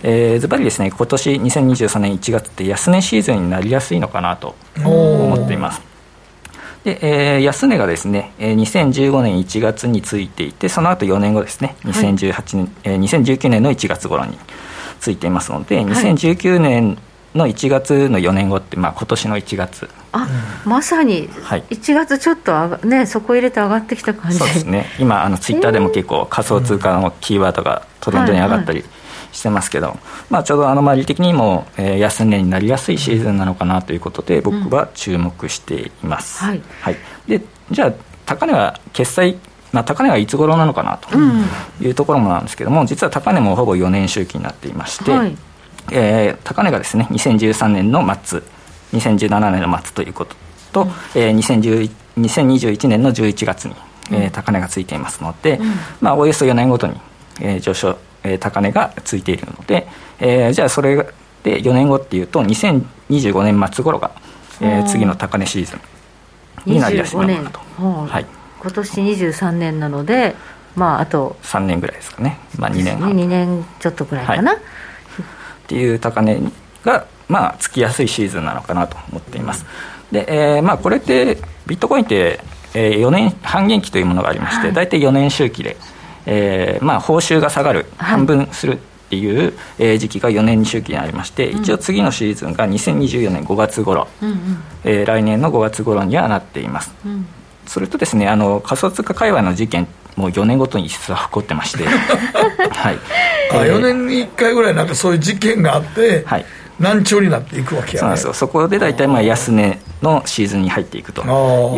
[0.04, 5.82] えズバリですね今年2023年1月って安値シーズンになりやすいのかなと思っています。
[6.84, 14.38] で、えー、安値がですね、えー、2015年1月についていてその後4年後ですね2018年、はい、えー、2019年の1月頃に
[15.02, 16.98] ついていますので、はい、2019年
[17.36, 19.90] の1月の4年後って、まあ今年の1月。
[20.14, 20.28] あ、
[20.66, 24.38] まさに1月ちょっとあが、ね、そこ入れて上がってきた感じ。
[24.38, 24.86] そうですね。
[25.00, 28.84] 今あのツイッターでも結構仮想通貨のキーワードがトレンドに上がったり
[29.32, 29.98] してますけど、
[30.30, 36.98] まあ、ちょうどアノマリ的にも、えー、安値になりやすいシーズンなのかなということで僕は注目しています、うん、はい、はい、
[37.28, 37.42] で
[37.72, 37.94] じゃあ
[38.26, 39.38] 高値は決済
[39.72, 41.18] まあ、高値はいつ頃なのかなと
[41.82, 45.38] いうところもなんですけども、実は高値もほぼ4年周期になっていまして、はい、
[45.92, 48.42] えー、高値がですね2013年の末
[48.94, 50.36] 2017年の末ということ
[50.74, 53.76] と、うん、えー、2021年の11月に、
[54.12, 55.66] えー、高値がついていますので、うん、
[56.02, 57.00] まあ、およそ4年ごとに、
[57.42, 59.88] えー、上昇、えー、高値がついているので、
[60.20, 60.96] えー、じゃあそれ
[61.44, 64.12] で4年後っていうと2025年末頃が、
[64.60, 65.76] えー、次の高値シーズ
[66.68, 68.26] ンになりやすいのかなと、はい、
[68.62, 70.36] 今年23年なので
[70.76, 73.14] まああと3年ぐらいですかね、まあ、2年半。
[73.14, 74.64] 2年ちょっとぐらいかな、はい、っ
[75.68, 76.40] ていう高値
[76.84, 79.66] がまあつきやすいシーズンなのかなと思っています、
[80.12, 82.40] で、えー、まあこれってビットコインって、
[82.74, 85.78] えー、4年半減期というものがありまして、はい、大体4年周期で
[86.26, 88.78] えーまあ、報酬が下がる、半分するっ
[89.10, 94.38] ていう、えー、時期が4年周期にありまして、一応次のシーズンが2024年5月頃、うんうん、
[94.84, 97.26] えー、来年の5月頃にはなっています、うん、
[97.72, 103.00] それとですねあの仮想通貨界隈の事件もう4年ごとに実は起こってまして はい、
[103.50, 106.46] あ4年に1回ぐらいなんかそういう事件があって、はい、
[106.82, 108.34] 難聴になっていくわけや、ね、そうなんですよ。
[108.34, 111.22] そこで大体まあ安値のシーズンに入っていくと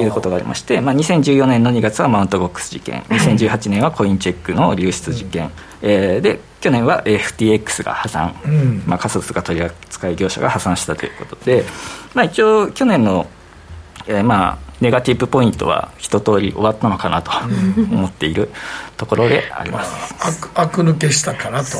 [0.01, 5.51] いうことがありまして、まあ、2014年の2月はマウントボックス事件2018年はコインチェックの流出事件、うん、
[5.83, 11.65] えー、で去年は FTX が破産、うん、まあ、仮想通貨取扱業者が破産したということで、
[12.15, 13.27] まあ、一応去年の、
[14.07, 17.31] えー、まあネガティブポイントは一通り終わったのかなと
[17.89, 18.49] 思っている
[18.97, 20.13] ところであります、
[20.53, 21.77] まあ、悪抜けしたかなと。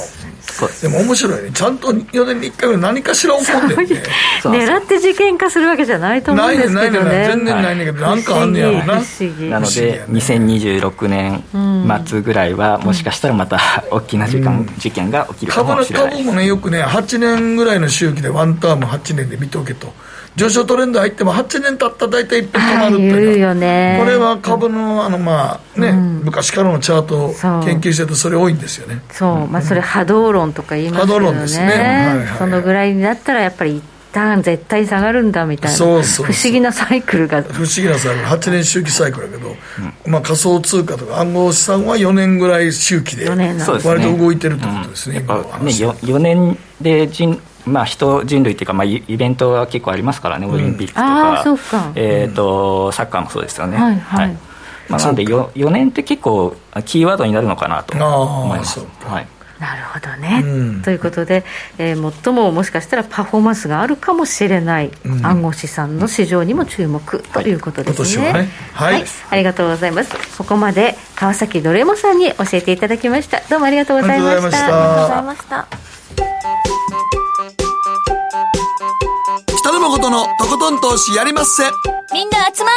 [0.82, 1.52] でも面白いね。
[1.52, 4.04] ちゃんと4年に1回ぐらい何かしら起こんでね。
[4.44, 6.90] 狙って事件化するわけじゃないと思うんですけどね。
[6.92, 7.84] ないない全然ないね。
[7.84, 8.86] んけど、はい、なんかあんねやろな。
[8.86, 8.96] な。
[8.96, 11.44] ので、2026年
[12.06, 16.12] 末ぐらいは、もしかしたらまた大きな時間、うん、事件が起きるかもしれない。
[16.12, 19.94] 株もねよくね8年ぐらいの周期でワンターム8年で見ておけと
[20.36, 27.30] 上昇トレンド入っても8年経ったら大体いっぺん止まるっていうよ、ね、これは株のあのまあね、うん、昔からのチャートを
[27.64, 29.02] 研究してるとそれ多いんですよね。
[29.12, 31.26] そう、まあ、それ波動論とか言いますけどね。
[31.26, 37.44] 波動論ですね、はいはい、そのぐらいになったらやっぱり一旦絶対下がるんだみたいなそうそう不思議なサイクルが。
[37.44, 38.28] 不思議なサイクル。
[38.28, 39.56] 8年周期サイクルだけど、
[40.06, 45.34] うん、まあ、仮想通貨とか暗号資産は4年ぐらい周期で割と動いてるってことですね、うん、ね
[45.72, 51.92] 4, 4年で人まあ、人人類っていうか、まあ、イベントは結構ありますからね、オリンピックとか,、うん、か。
[51.96, 53.78] えーと、サッカーもそうですよね。
[53.78, 54.38] はい、はい、
[54.90, 56.56] まあ、なので 4, 4年って結構
[56.86, 58.80] キーワードになるのかなと思います。
[59.06, 59.28] はい。
[59.60, 61.46] なるほどね、うん、ということで、
[61.78, 64.92] えー、最ももしかしたらパフォーマンスがあるかもしれない
[65.22, 68.26] 暗号資産の市場にも注目ということですね。
[68.26, 68.50] はい、ね。
[68.74, 70.38] はい、はい、ありがとうございます。
[70.38, 73.40] ここまで川崎ドレモさんに教えていただきました。
[73.50, 74.66] どうもありがとうございました。
[74.66, 76.73] ありがとうございました。
[79.84, 81.64] 誠のとことん投資やりまっせ。
[82.14, 82.72] みんな集ま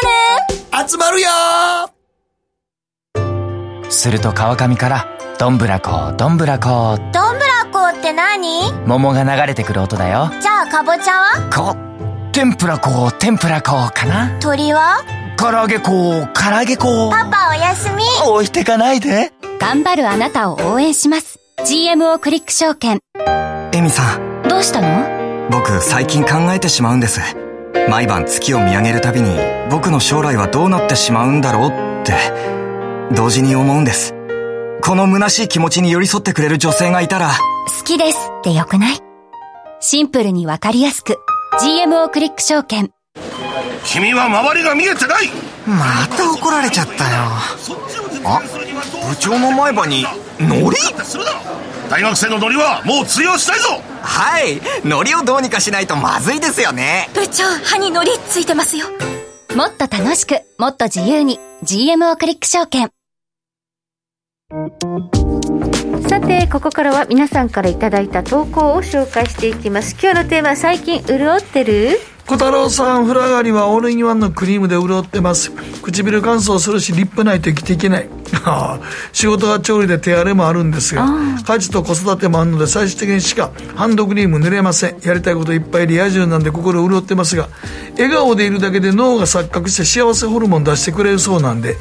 [0.82, 1.28] る集まるよ。
[3.88, 5.06] すると川上から
[5.38, 8.72] どんぶらこどんぶらこどんぶらこって何？
[8.86, 10.32] 桃が流れてくる音だよ。
[10.40, 11.48] じゃあかぼちゃは？
[11.48, 11.76] こ
[12.32, 14.36] 天ぷらこ天ぷらこかな。
[14.40, 15.04] 鳥は？
[15.38, 18.02] 唐揚げこ唐揚げこパパおやすみ。
[18.28, 19.32] 置いてかないで。
[19.60, 21.38] 頑張るあなたを応援します。
[21.60, 22.98] GMO クリック証券。
[23.72, 24.42] エミさん。
[24.48, 25.15] どうしたの？
[25.50, 27.20] 僕最近考えてしまうんです。
[27.88, 29.30] 毎晩月を見上げるたびに
[29.70, 32.14] 僕の将来はどうなってしまうんだろうって
[33.14, 34.12] 同時に思うんです。
[34.82, 37.30] この虚しい気持ちに寄り添ってくれる女性がいたら、
[37.78, 38.98] 好きですってよくない？
[39.80, 41.18] シンプルにわかりやすく、
[41.60, 42.90] GMO クリック証券。
[43.84, 45.30] 君は周りが見えてない！
[45.66, 47.22] また怒られちゃったよ。
[48.24, 48.42] あ、
[49.08, 50.04] 部長の前歯に、
[50.40, 50.76] ノリ
[51.88, 57.08] 大学生のノリはもう通用したいぞはい、ノリをどうにかしないとまずいですよね。
[57.14, 58.86] 部長、歯にノリついてますよ。
[59.54, 62.90] もっと楽しく、もっと自由に、GMO クリック証券。
[66.08, 71.98] さてここからは皆さんからいただいた投稿を紹介していきます今日のテーマ最近潤ってる？
[72.26, 75.52] 小太郎さん、風呂上がりはオールインワンのクリームで潤ってます。
[75.82, 78.08] 唇乾燥するし、リップないと生きていけない。
[79.12, 81.06] 仕事は調理で手荒れもあるんですが、
[81.46, 84.96] 家事と子育てもあるので、最終的にしかハンドクリーム塗れません。
[85.02, 87.48] やりたいこといっぱいリア充なんで心潤ってますが、
[87.96, 91.76] 笑顔でいるだけで脳が錯覚して幸せホルモン出してくれるそうなんで、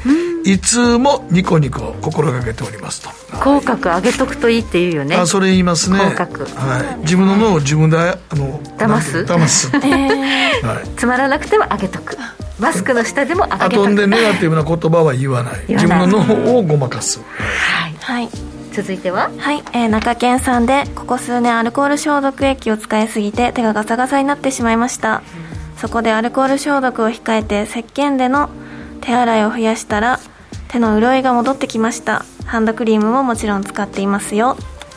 [0.46, 3.10] いつもニコニコ心がけておりますと。
[3.38, 5.16] 口角上げとくといいって言うよね。
[5.16, 5.98] あ、それ言いますね。
[5.98, 6.44] 口角。
[6.44, 7.00] はい。
[7.00, 9.18] 自分の脳を自分で、あの、騙す。
[9.18, 9.70] 騙す。
[9.74, 9.78] え。
[9.80, 12.16] ーはい、つまらなくても上げとく。
[12.60, 13.74] マスクの下でも上げとく。
[13.74, 15.64] 飛んでネガティブな言葉は言わない。
[15.68, 17.18] 自分の脳をごまかす。
[17.18, 18.28] はい、はい、
[18.72, 19.30] 続いては？
[19.36, 25.16] はい、えー、中堅さんでここ数年アルコール消毒液を使いすぎて手がガサガサになってしまいました、
[25.74, 28.48] うん、そこでアルコール消毒を控えて石鹸での
[29.00, 30.20] 手洗いを増やしたら
[30.68, 32.24] 手の潤いが戻ってきました。
[32.44, 34.56] ハンドクリームももちろん使っていますよ。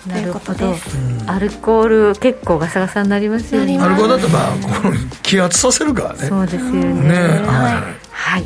[0.09, 0.97] ということです、
[1.27, 3.77] アルコール結構ガサガサになりますよね。
[3.79, 6.19] アルコールだとまあこの気圧させるからね。
[6.27, 6.93] そうですよね。
[6.93, 7.15] ね
[7.45, 8.45] はい、はい、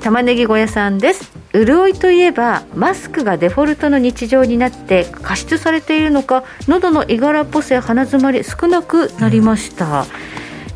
[0.00, 1.30] 玉ねぎ小屋さんです。
[1.52, 10.06] 潤いといえばマスクがデフォルトの日常になって加湿されているのか喉のいがらっぽさや鼻づまり少なくなりました、うん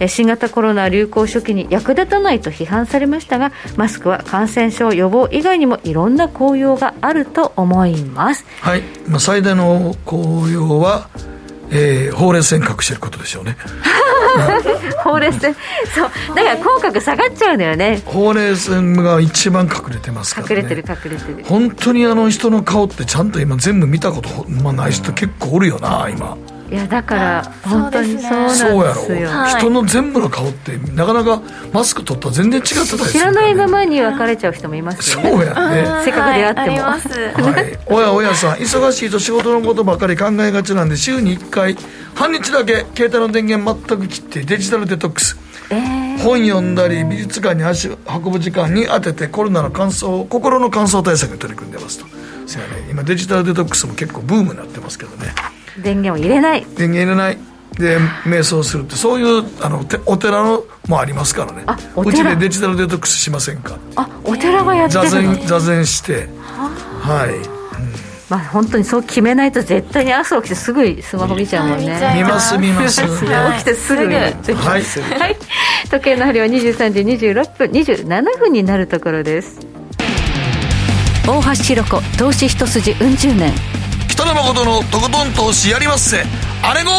[0.07, 8.45] 新型コロナ流行初期に役立たないと批判されましたがマスクは感染症予防以外にもいろんな効用があると思います。
[8.61, 11.09] はい、まあ、最大の効用は
[11.71, 13.57] えー、ほうれい線隠してることでしょうね。
[15.05, 15.55] ほうれい線
[15.95, 16.35] そう。
[16.35, 18.01] だから口角下がっちゃうんだよね。
[18.07, 21.45] ほうれい線が一番隠れてますから、ね、隠れてる隠れてる。
[21.45, 26.37] 本当にあの人の顔ってちゃんと今全部見たこと、まあ、ない人結構おるよな今
[26.71, 31.43] いやだから本当にそうなんですよ、はい、人の全部の顔ってなかなか
[31.73, 35.31] マスク取ったら全然違ってたりする、ね、知らないままに別れちゃう人もいますよね。
[35.31, 36.05] そうやね。
[36.05, 41.77] せっかく出会っても、はい、おやおやさん忙しいと仕事のことばかり考えがちなんで週に1回
[42.15, 45.39] 半日だけ携帯の電源全く切ってデジタルデトックス。
[45.71, 52.13] えー、本読んだり美術館に足を運ぶ時間に当ててコロナの乾燥心の乾燥対策に取り組んでますと、ね、
[52.91, 55.27] 今デジタルデトックスも結構ブームになってますけどね
[55.83, 56.65] 電源を入れない。
[56.77, 57.39] 電源入れない。
[57.79, 58.97] で瞑想するって。
[58.97, 61.65] そういうあのお寺のもありますからね。
[61.97, 66.29] うちでデジタルデトックスしませんかあお寺がやってる座禅座禅して。
[67.01, 67.43] はい、うん、
[68.29, 72.13] まあ本当にそう決めないと絶対に朝起きてすぐスマホ見ちゃうもんね。
[72.17, 73.03] 見ます見ます。
[73.07, 74.09] 起きてすぐ。
[74.09, 74.83] 見はい、はい、
[75.91, 79.61] 時計の針は23時26分27分になるところです。
[81.29, 83.53] 大橋ひろ子投資一筋うん十年
[84.19, 86.25] 北野誠のとことん投資やりまっせ
[86.65, 86.91] あれご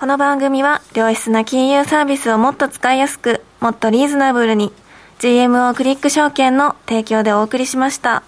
[0.00, 4.72] この番組は良質な金融サービスをもっと使いやすくもっとリーズナブルに
[5.18, 8.22] GMO クリック証券の提供でお送りしました。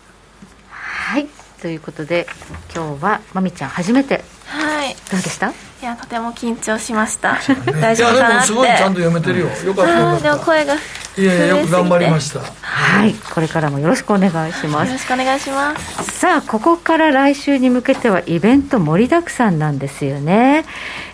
[0.69, 1.27] はい。
[1.63, 2.27] ということで
[2.75, 4.23] 今日はまみちゃん初めて。
[4.45, 4.95] はい。
[5.11, 5.49] どうでした？
[5.49, 7.39] いやとても緊張しました、
[7.81, 8.49] 大丈夫かなって。
[8.49, 9.47] すごいちゃんと読めてるよ。
[9.65, 10.75] よかったでも声が
[11.19, 12.41] いやいやよく頑張りました。
[12.63, 14.89] はいこれからもよろしくお願いします。
[14.89, 16.19] よろしくお願いします。
[16.19, 20.65] さあここから来週に向けてはイベント盛りだくさんなんですよね。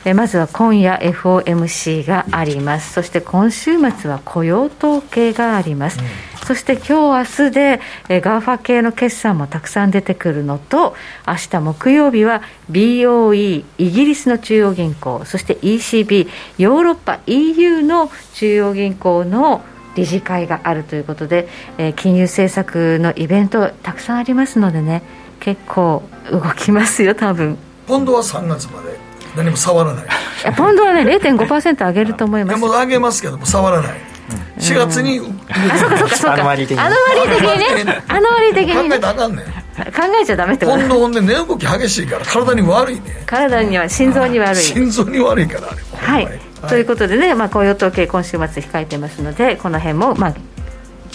[0.05, 2.93] えまずは今夜 FOMC があります。
[2.93, 6.07] そして今週末は雇用統計があります、うん。
[6.47, 7.81] そして今日明日で、
[8.11, 10.95] えー、 GAFA 系の決算もたくさん出てくるのと、
[11.27, 16.29] 明日木曜日は BOE、イギリスの中央銀行、そして ECB、
[16.59, 19.65] ヨーロッパ、EU の中央銀行の
[19.95, 25.03] 理事会があるということで、えー、金融政策のイベントたくさんありますのでね、
[25.41, 27.59] 結構動きますよ、多分。
[27.87, 28.99] ポンドは3月まで
[29.37, 30.05] 何も触らない。
[30.05, 30.09] い
[30.57, 32.59] ポンドはね、0.5%上げると思います。
[32.59, 34.15] も上げますけども、触らない。
[34.59, 36.35] 4月に、うん、あそうかそうかそうか。
[36.35, 38.03] アノマリ的にね。
[38.09, 39.47] アノマリ的に、ね、考えたらあかんねん。
[39.75, 39.83] 考
[40.23, 43.23] えちゃダメってこと今度ほんで値動き激しいから体に悪いね。
[43.27, 44.63] 体には心臓に悪い。
[44.63, 45.81] 心臓に悪いからあれ。
[45.97, 50.35] はい、はい、ということでね、まあ、雇用統計今週末控えてますのでこの辺もまあ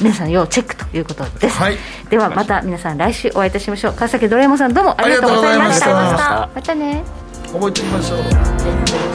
[0.02, 1.78] 皆さん要チェックということです、はい、
[2.10, 3.94] ではまた皆さん来週お会いいたしましょう。
[3.94, 6.50] 川崎ドラえもんさんどうもありがとうございました。
[6.56, 7.04] またね。
[7.52, 8.16] 覚えておきましょ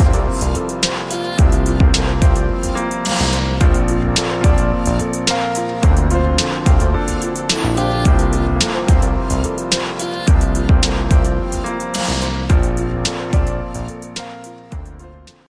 [0.01, 0.03] う